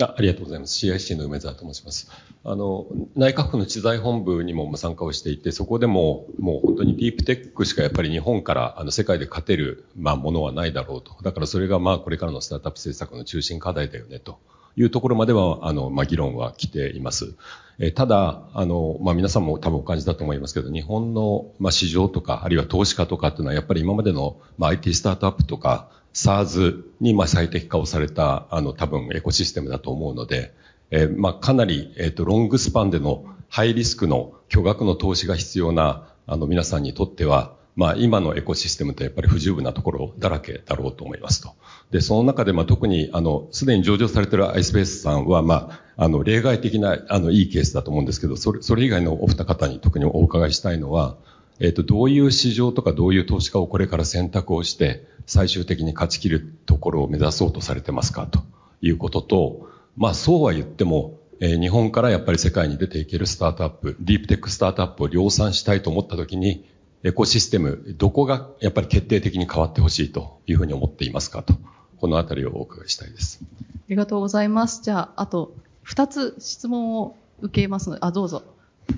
[0.00, 0.86] ああありがとうございます。
[0.86, 2.10] CIC の梅沢と申します。
[2.46, 2.86] あの、
[3.16, 11.16] 内閣府の知財本部にも参加をしていて、そこでも、もう本当にディープテックしかやっぱり日本からあの世界で勝てる、まあ、ものはないだろうと。
[11.22, 14.38] だからそれがまあ、これからのスタートアップ政策の中心課題だよね、と
[14.76, 17.34] いうところまでは、あの、まあ、議論は来ています。
[17.78, 30.54] えただ、あの、まあ、皆さんも多分お感じだと思いますけど、日本の、まあ、市場とか、あるいは投資家とかっていうのは、やっぱり今までの、まあ、IT スタートアップとか、SARS にまあ最適化をされた、あの、多分エコシステムだと思うので、
[30.96, 41.54] えーまあ、かなり、えっ、と、ロングスパンでのハイリスクの巨額の投資が必要な、あの、皆さんにとっては、まあ今のエコシステムってやっぱり不十分なところだらけだろうと思いますと。
[41.90, 51.16] で、その中でまあ特にあの、すでに上場されている iSpace さんはまあ、あの、例外的なあの、いいケースだと思うんですけど、それ、それ以外のお二方に特にお伺いしたいのは、
[51.58, 58.40] えっ、と、どういう市場とかどういう投資家をこれから選択をして、最終的に勝ち切るところを目指そうとされてますかと
[58.82, 66.68] いうことと、まあそうは言っても、えー、日本からやっぱり世界に出ていけるスタートアップ、ディープテックスタートアップを量産したいと思ったときに、
[67.02, 71.54] エコシステム、どこがやっぱり決定的に変わってほしいというふうに思っていますかと、
[72.00, 73.40] このあたりをお伺いしたいです。
[73.42, 74.82] ありがとうございます。
[74.82, 78.42] じゃあ、あと、二つ質問を受けますので、あ、どうぞ。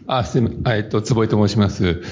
[0.07, 0.78] あ、すみません。
[0.78, 2.03] えっと、坪井と申します。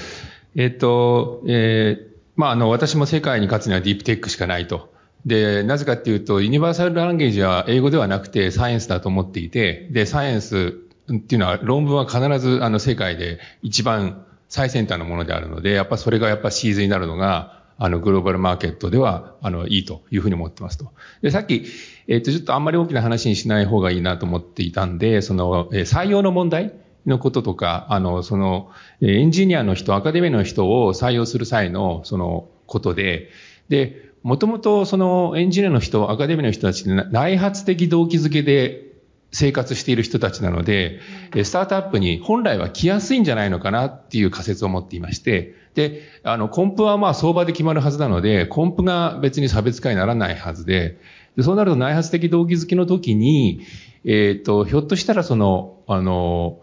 [0.55, 4.93] えっと、えー、まあ、あの、私も世界に勝つにはディープテックしかないと。
[5.25, 10.75] で、なぜかっていうと、ユニバーサルランゲージは英語ではなくてサイエンスだと思っていて、で、サイエンス
[11.13, 20.93] っていうのは論文は必ずあの世界で一番最先端のものであるので、やっぱそれがやっぱシーズンになるのが、あの、グローバルマーケットでは、あの、いいというふうに思ってますと。
[21.21, 21.65] で、さっき、
[22.07, 26.73] えっ、と、ちょっとあんまり大きな話にしない方がいいなと思っていたんで、その、え採用の問題
[27.05, 28.71] のこととか、あの、その、
[29.01, 33.29] エンジニアの人、アカデミーの人を採用する際の、その、ことで、
[33.67, 38.95] で、もともとそのエンジニアの人、アカデミーの人たち内発的動機づけで
[39.31, 40.99] 生活している人たちなので、
[41.43, 50.97] スタートアップに本来は来やすいんじゃないのかなっていう仮説を持っていまして、で、あの、コンプはまあ相場で決まるはずなので、コンプが別に差別化にならないはずで、
[51.37, 53.61] でそうなると内発的動機づけの時に、
[54.05, 56.61] えっ、ー、と、ひょっとしたらその、あの、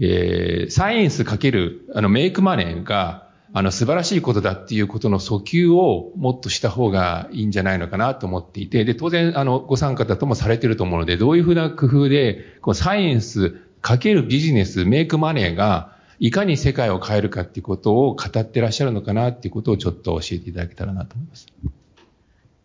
[0.00, 3.23] えー、サイエンスかける、あの、メイクマネーが、
[3.56, 21.46] あの、素晴らしいことだっていうことの訴求をもっとした方がいいんじゃないのかなと思っていて、で、当然、あの、ご参加だともされてると思うので、どういうふうな工夫で、このサイエンスかけるビジネス、メイクマネーが、いかに世界を変えるかっていうことを語ってらっしゃるのかなっていうことをちょっと教えていただけたらなと思います。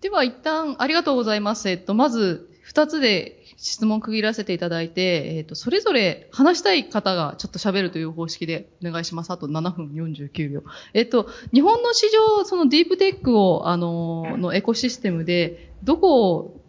[0.02, 1.70] では一旦ありがとうございます。
[1.70, 9.32] えっと、まず二つで質問区切らせていただいて、えっ、ー、と、それぞれ話したい方がちょっと喋るという方式でお願いします。
[9.32, 10.64] あと7分49秒。
[10.94, 16.62] えっ、ー、と、日本の市場、そのディープテックを、あの、のエコシステムで、どこを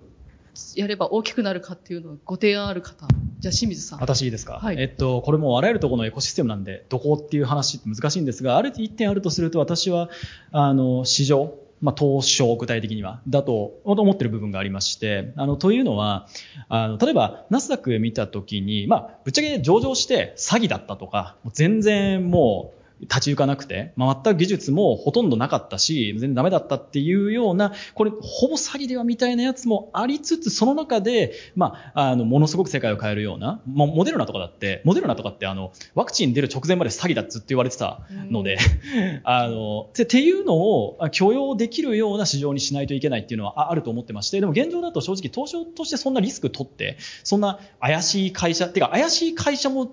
[0.75, 3.07] やれば大きくなるかっていうのをご提案ある方。
[3.39, 4.01] じゃあ清水さん。
[4.01, 4.55] 私いいですか？
[4.55, 4.77] はい。
[4.81, 10.11] えっと、これもあらゆるところのエコシステムなんで、どこっていう話って難しいんですが、ある一点あるとすると、私は、
[10.51, 16.27] あの、市場、まあ、東証具体的には、だと思ってる部分がありまして、あの、というのは、
[16.69, 38.59] あの、例えば、ナスダック見たときに、まあ、ぶっちゃけ上場して詐欺だったとか、全然もう、立ち行かなくて、まあ、全く技術もほとんどなかったし、全然ダメだったっていうような、これ、ほぼ詐欺ではみたいなやつもありつつ、その中で、まあ、あの、ものすごく世界を変えるような、まあ、モデルナとかだって、モデルナとかって、あの、ワクチン出る直前まで詐欺だっずっと言われてたので、
[39.25, 49.93] あの、っていうのを許容できるような市場にしないといけないっていうのはあると思ってまして、でも現状だと正直、東証としてそんなリスク取って、そんな怪しい会社、てか怪しい会社も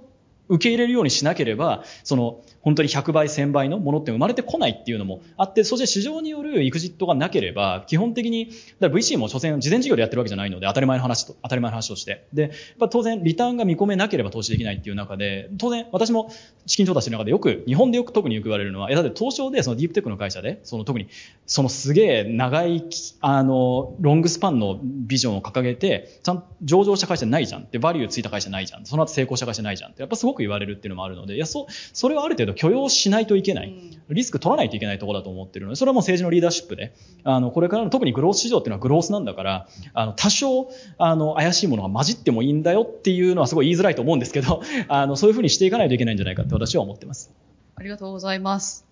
[0.49, 12.27] 受け入れるようにしなければ、その、本当に100倍、1000倍のものって生まれてこないっていうのもあって、そして市場によるエグジットがなければ、基本的に、だ VC も所詮事前事業でやってるわけじゃないので、当たり前の話と、当たり前の話として。
[12.33, 12.51] で、
[12.89, 16.29] 当然、リターンが見込めなければ投資できないっていう中で、当然、私も
[16.65, 21.07] 資金調達してる中でよく、日本でよく特によく言われるのは、え、だって東証でそのディープテックの会社で、その特に、
[21.45, 22.83] そのすげえ長い、
[23.21, 28.85] あの、ロングスパンのビジョンを掲げて、ちゃんと上場した会社ないじゃんって、バリューついた会社ないじゃん。
[28.85, 33.73] その後成功した会社ないじゃんって、やっぱすごく言われるっていうのもあるので、いや、そ、それはある程度許容しないといけない。
[34.09, 47.31] リスク取らないといけないところだと思ってるので、それはもう政治のリーダーシップで、あの、これからの特にグロース市場っていうのはグロースなんだから、あの、多少、あの、怪しいものが混じってもいいんだよっていうのはすごい言いづらいと思うんですけど、 あの、そういうふうにしていかないといけないんじゃないかって私は思ってます。
[47.75, 48.87] ありがとうございます。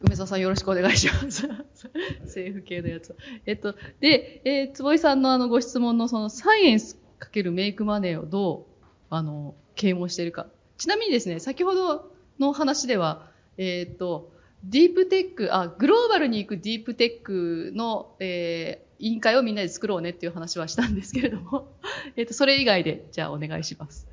[0.00, 1.48] 梅沢さんよろしくお願いします。
[2.22, 3.16] 政府系のやつ。
[3.46, 10.46] えっと、で、えー、坪井さんのあのご質問のそのサイエンスかけるメイクマネーをどう、あの、啓蒙しているか。
[10.76, 13.26] ちなみにですね、先ほどの話では、
[13.56, 14.32] えっ、ー、と、
[14.64, 21.72] ディープテック、あ、グローバルに行くディープテックの、えー、委員会をみんなで作ろうねっていう話はしたんですけれども、
[22.16, 24.08] えっと、それ以外で、じゃあお願いします。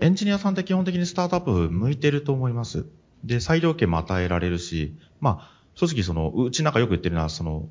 [0.00, 2.86] エンジニアさんって基本的にスタートアップ向いてると思います。
[3.24, 7.68] で、裁量権も与えられるし、まあ、正直その、うちなんかよく言ってるのは、その、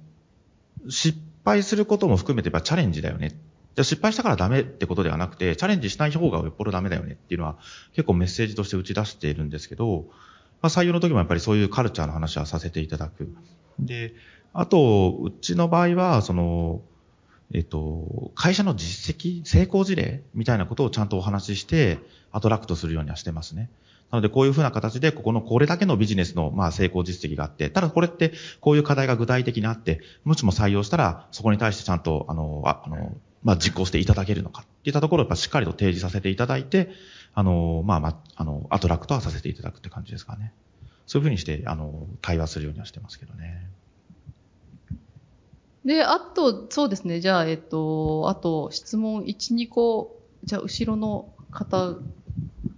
[0.89, 3.37] 失敗することも含めてやっぱチャレンジだよね。
[3.75, 7.57] じゃ失敗したからダメってことではなくて、チャレンジしない方がよっぽどダメだよねっていうのは
[7.93, 10.05] 結構メッセージとして打ち出しているんですけど、
[10.61, 13.33] まあ、採用の時もやっぱりそういうカルチャーの話はさせていただく。
[13.79, 14.13] で、
[14.53, 16.81] あと、うちの場合は、その、
[17.53, 21.99] えっと、会社の実績、成功事例みたいなことをちゃんとお話しして、
[22.31, 23.69] アトラクトするようにはしてますね。
[24.11, 36.89] なので、こういうふうな形で、ここのこれだけのビジネスの、まあ、成功実績があって、ただこれって、こういう課題が具体的にあって、もしも採用したら、そこに対してちゃんと、あの、ああの、まあ、実行していただけるのかっていったところをやっぱしっかりと提示させていただいて、
[37.33, 40.53] あの、まあ、まあ、あの、アトラクトはさせていただくって感じですかね。
[41.07, 43.67] そういうふうにして、あの、対話するようにはしてますけどね。
[45.83, 47.21] で、あと、そうですね。
[47.21, 52.01] じゃあ、えっと、あと、質問1、2個、じゃあ、後ろの方、受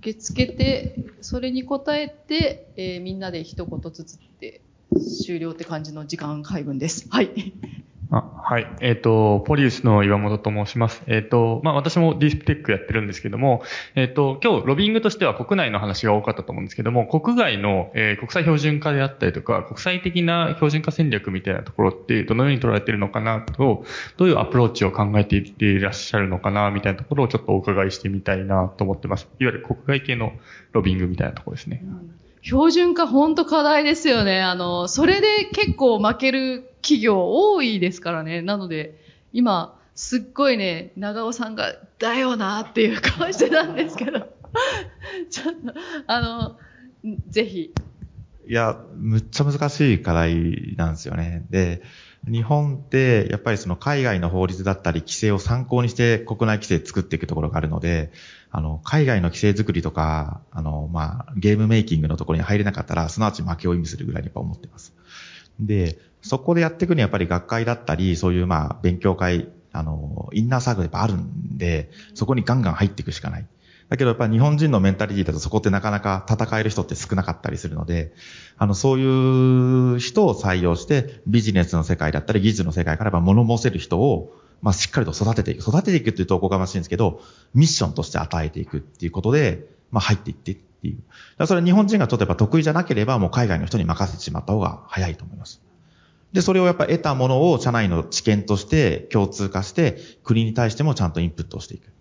[0.01, 4.61] け付けて、それに答えて、えー、みんなで一言ずつって
[5.26, 7.07] 終了って感じの時間配分です。
[7.09, 7.30] はい。
[8.16, 8.68] あはい。
[8.82, 11.01] えっ、ー、と、ポリウスの岩本と申します。
[11.07, 13.64] えっ、ー、と、まあ、私もディスプテックやってるんですけども、
[13.95, 23.84] えっ、ー、と、今日ロビングとしては国内の話が多かったと思うんですけども、国外の、え国際標準化であったりとか、国際的な標準化戦略みたいなところってどのように捉えてるのかなと、
[24.18, 29.28] どういうアプローチを考えていらっしゃるのかなみたいなところをちょっとお伺いしてみたいなと思ってます。
[29.39, 30.34] いわゆる国外系の
[30.74, 31.84] ロビングみたいなところですね。
[32.43, 34.41] 標準化本当課題ですよね。
[34.41, 38.44] あの、それで結構負ける企業多いですからね。
[38.44, 39.00] なので、
[39.32, 44.28] 今、すっごいね、長尾さんが、だよなっていう顔してたんですけど、
[45.32, 45.74] ちょっと、
[46.08, 46.58] あの、
[47.30, 47.74] ぜひ。
[48.46, 51.46] いや、むっちゃ難しい課題なんですよね。
[51.50, 51.82] で、
[52.30, 58.12] 日本って、やっぱりその海外の法律だったり規制を参考にして国内規制作っていくところがあるので、
[58.52, 64.94] あの、海外の規制作りとか、あの、まあ、ゲームメイキングのところに入れなかったら、すなわち負けを意味するぐらいにやっぱ思ってます。
[65.60, 73.48] で、そこでやっていくにはやっぱり学会だったり、そういうまあ、勉強会、あの、インナーサークルやっぱあるんで、そこにガンガン入っていくしかない。
[73.90, 78.14] だけどやっぱ日本人のメンタリティだとそこってなかなか戦える人って少なかったりするので、
[78.58, 85.60] あの、そういう人を採用して、ビジネスの世界だったり技術の世界からやっぱ物申せる人をまあ、しっかりと育てていく。
[85.60, 87.22] 育てていくっていうとおこがましいんですけど、
[87.54, 90.96] ミッションとして与えていくっていうことで、まあ、入っていってっていう。
[90.96, 91.06] だか
[91.40, 95.62] らそれ日本人がちょっとやっぱ得意じゃなければ、もう海外の人に任せてしまった方が早いと思います。
[96.34, 101.94] で、それをやっぱ得たものを社内の知見として共通化して、国に対してもちゃんとインプットしていく。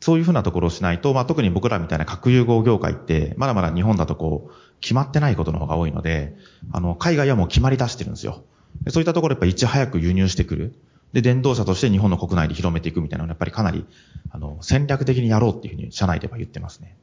[0.00, 6.34] そういうふうなところをしないと、まあ、特に僕らみたいな核融合業界って、まだまだ日本だとこう、決まってないことの方が多いので、
[6.72, 8.44] あの、海外はもう決まり出してるんですよ。
[8.84, 10.74] でそういったところやっぱいち早く輸入してくる。
[11.12, 13.86] で、電動車として日本の国内で広めていくみたいなのは、やっぱりかなり、
[14.28, 16.98] あの、戦略的にやろうっていうふうに社内では言ってますね。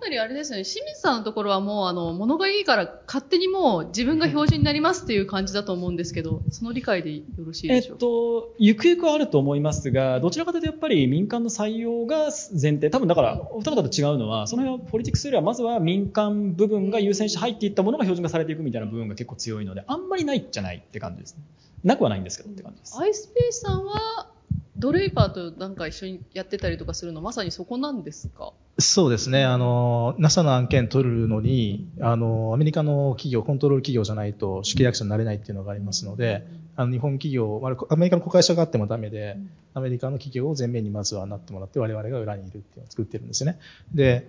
[0.00, 7.96] そのあたりあれですよね、清水さんのところはもう、あの、物がいいから勝手にもう自分が標準になりますっていう感じだと思うんですけど、その理解でよろしいでしょうか？
[7.96, 21.42] えっと、ゆくゆくあると思いますが、どちらかというとやっぱり民間の採用が前提、多分だから、お二方と違うのは、その辺はポリティクスよりはまずは民間部分が優先して入っていったものが標準化されていくみたいな部分が結構強いので、あんまりないじゃないって感じですね。
[21.84, 22.98] なくはないんですけどって感じです。
[22.98, 24.28] アイスペースさんは
[24.76, 28.52] ドレイパーとなんか一緒にやってたりとかするのまさにそこなんですか？
[28.78, 29.44] そうですね。
[29.44, 36.46] あの、NASA の案件取るのに、あの、アメリカの企業、コントロール企業じゃないと、主契約者になれないっていうのがありますので、
[36.76, 37.60] あの、日本企業、
[37.90, 39.36] アメリカの子会社があってもダメで、
[39.74, 43.58] アメリカの企業を前面にまずはなってもらって、我々が裏にいるっていうのを作ってるんですね。
[43.94, 44.26] で、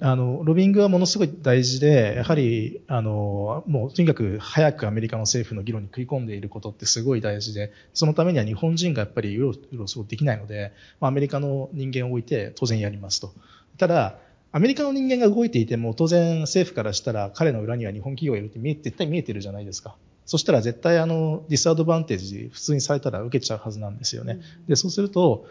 [0.00, 13.32] あの、ロビングはものすごい大事で、やはり、あの、もうとにかく早くアメリカの政府の議論に食い込んでいることってすごい大事で、そのためには日本人がやっぱりうろうろそうできないので、アメリカの人間を置いて当然やりますと。
[13.78, 14.18] ただ、
[14.52, 19.96] アメリカの人間が動いていても、当然政府からしたら彼の裏には日本企業がいるって見え絶対見えてるじゃないですか。
[20.26, 24.40] そしたら絶対あの、ディスアドバンテージ普通にされたら受けちゃうはずなんですよね。
[24.68, 25.46] で、そうすると、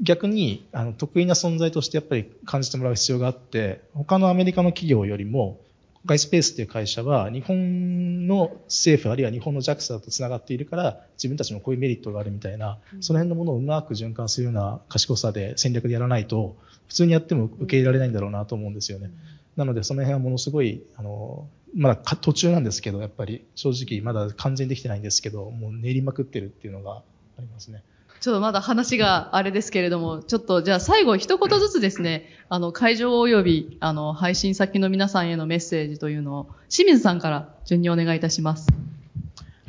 [0.00, 5.60] 逆にあの得意な存在としてやっぱり感じてもらう必要があって、他のアメリカの企業よりも、
[6.06, 16.56] ガイスペースっていう会社は日本の政府あるいは日本の JAXA とつながっているから自分たちもこういうメリットがあるみたいな、その辺のものをうまく循環するような賢さで戦略でやらないと
[16.86, 19.10] 普通にやっても受け入れられないんだろうなと思うんですよね。
[19.58, 27.02] なのでその辺はものすごいあのまだ途中なんですけどやっぱり正直まだ完全にできてないんですけどもう練りまくってるっていうのがあ
[27.40, 27.82] りますね。
[28.20, 38.66] ちょっとまだ話があれですけれども、ちょっとじゃあ最後一言ずつですね、あの会場及びあの配信先の皆さんへのメッセージというのを清水さんから順にお願いいたします。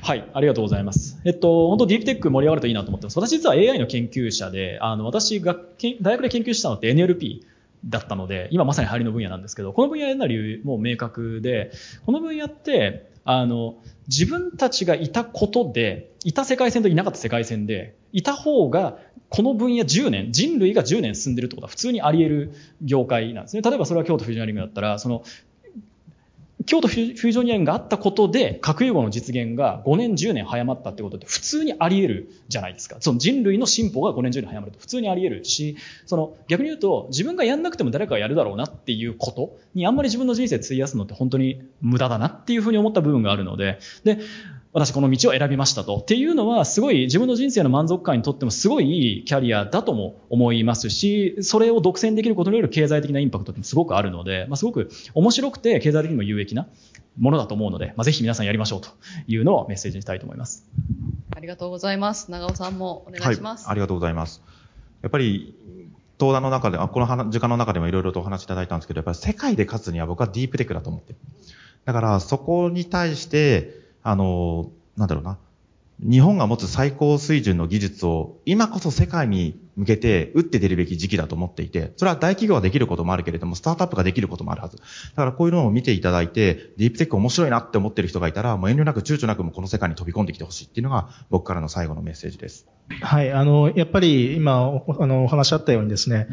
[0.02, 1.20] はい、ありがとうございます。
[1.26, 3.20] えっと、本当ディープテック盛り上がるといいなと思ってます。
[3.20, 5.56] 私実は AI の研究者で、あの、私が
[6.02, 7.42] 大学で研究したのって NLP
[7.86, 11.72] だったので、今まさに入りの分野なんですけど、この分野やる理由も明確で、
[12.06, 13.76] この分野って、あの、
[14.08, 18.98] 自分たちがいたことで、いた世界線といなかった世界線で、いた方が、
[19.30, 23.62] この分野10年、人類が10年進んでるってことは普通にあり得る業界なんですね。
[23.62, 25.24] 例えばそれは京都フュージョナリングだったら、その、
[26.66, 32.98] 京都フュージョニアンがあったことで、核融合の実現が5年、10年早まったってことって普通にあり得るじゃないですか。
[33.00, 44.18] その人類の進歩が5年、10年早まると普通にあり得るし、その逆に言うと自分がやんなくても誰かがやるだろうなってっていうことにあんまり自分の人生費やすのって本当に無駄だなっていうふうに思った部分があるので、で、
[44.72, 45.98] 私この道を選びましたと。
[45.98, 56.68] っていうのは、すごい自分の人生の満足感にとってもすごいいいキャリアだとも思いますし、それを独占できることによる経済的なインパクトってすごくあるので、まあ、すごく面白くて経済的にも有益な
[57.18, 58.90] ものだと思うので、まあ、ぜひ皆さんやりましょうと
[59.28, 60.68] いうのをメッセージにしたいと思います。
[61.36, 62.30] ありがとうございます。
[62.30, 63.66] 長尾さんもお願いします。
[63.66, 64.44] はい、ありがとうございます。
[65.02, 65.56] やっぱり、
[66.20, 71.20] 登壇の中で、あこの時間の中でもいろいろとお話しいただいたんですけど、やっぱり世界で勝つには僕はディープテックだと思ってる。
[71.86, 75.38] だからそこに対して、あの、なんだろうな。
[76.02, 84.78] 日本が持つ最高水準の技術を今こそ世界に向けて打って出るべき時期だと思っていて、それは大企業はできることもあるけれども、スタートアップができることもあるはず。
[84.78, 84.84] だ
[85.16, 92.68] からこういうのを見ていただいて、ディープテック面白いなって思ってる人がいたら、もう遠慮なく躊躇なくもこの世界に飛び込んできてほしいっていうのが僕からの最後のメッセージです。
[93.02, 96.28] はい、あの、やっぱり今おあのお話あったようにですね、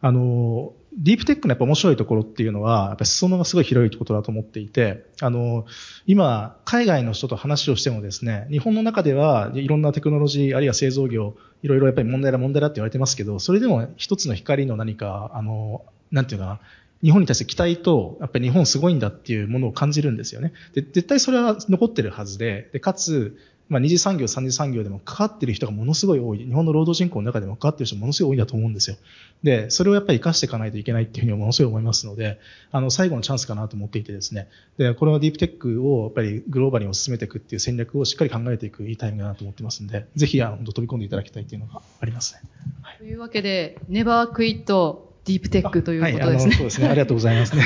[0.00, 5.64] あの、ディープテックのやっぱ面白いところっていうのは、やっぱ裾野がすごい広いことだと思っていて、あの、
[6.06, 16.60] 今、海外の人と話をしてもですね、日本の中ではいろんなテクノロジー、あるいは製造業、いろいろやっぱり問題だ問題だって言われてますけど、それでも一つの光の何か、あの、なんていうかな、
[17.02, 20.52] 日本に対して期待と、やっぱり日本すごいんだっていうものを感じるんですよね。
[20.74, 23.36] で、絶対それは残ってるはずで、で、かつ、
[23.72, 26.38] まあ、二次産業、三次産業でもかかってる人がものすごい多い。
[26.38, 28.96] 日本の労働人口の中でもかかってる人ものすごい多いんだと思うんですよ。
[29.42, 32.38] で、それをやっぱり活かしていかないといけないっていうふうにものすごい思いますので、
[32.70, 34.48] あの、最後のチャンスかなと思っていてですね。
[34.76, 42.42] で、これはディープテックをやっぱりグローバルに進めていくっていう戦略をしっかり考えていくいいタイミングだなと思ってますんで、ぜひ、あの、飛び込んでいただきたいっていうのがありますね。
[42.82, 46.50] はい、というわけで、ネバークイットディープテックということですね。
[46.50, 46.88] はい、そうですね。
[46.88, 47.62] ありがとうございますね。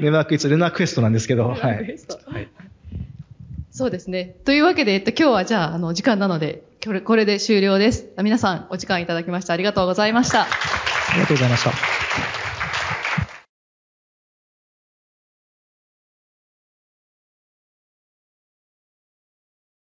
[0.00, 1.60] ネバークイット、レナークエストなんですけど、はい。
[1.60, 1.98] はい
[3.72, 4.36] そうですね。
[4.44, 8.06] というわけで、えっと、今日はじゃあ、あの、時間なので、これ、これで終了です。
[8.22, 10.42] 皆さん、お時間いただきましてありがとうございました。
[10.42, 10.46] あ
[11.14, 12.41] りがとうございました。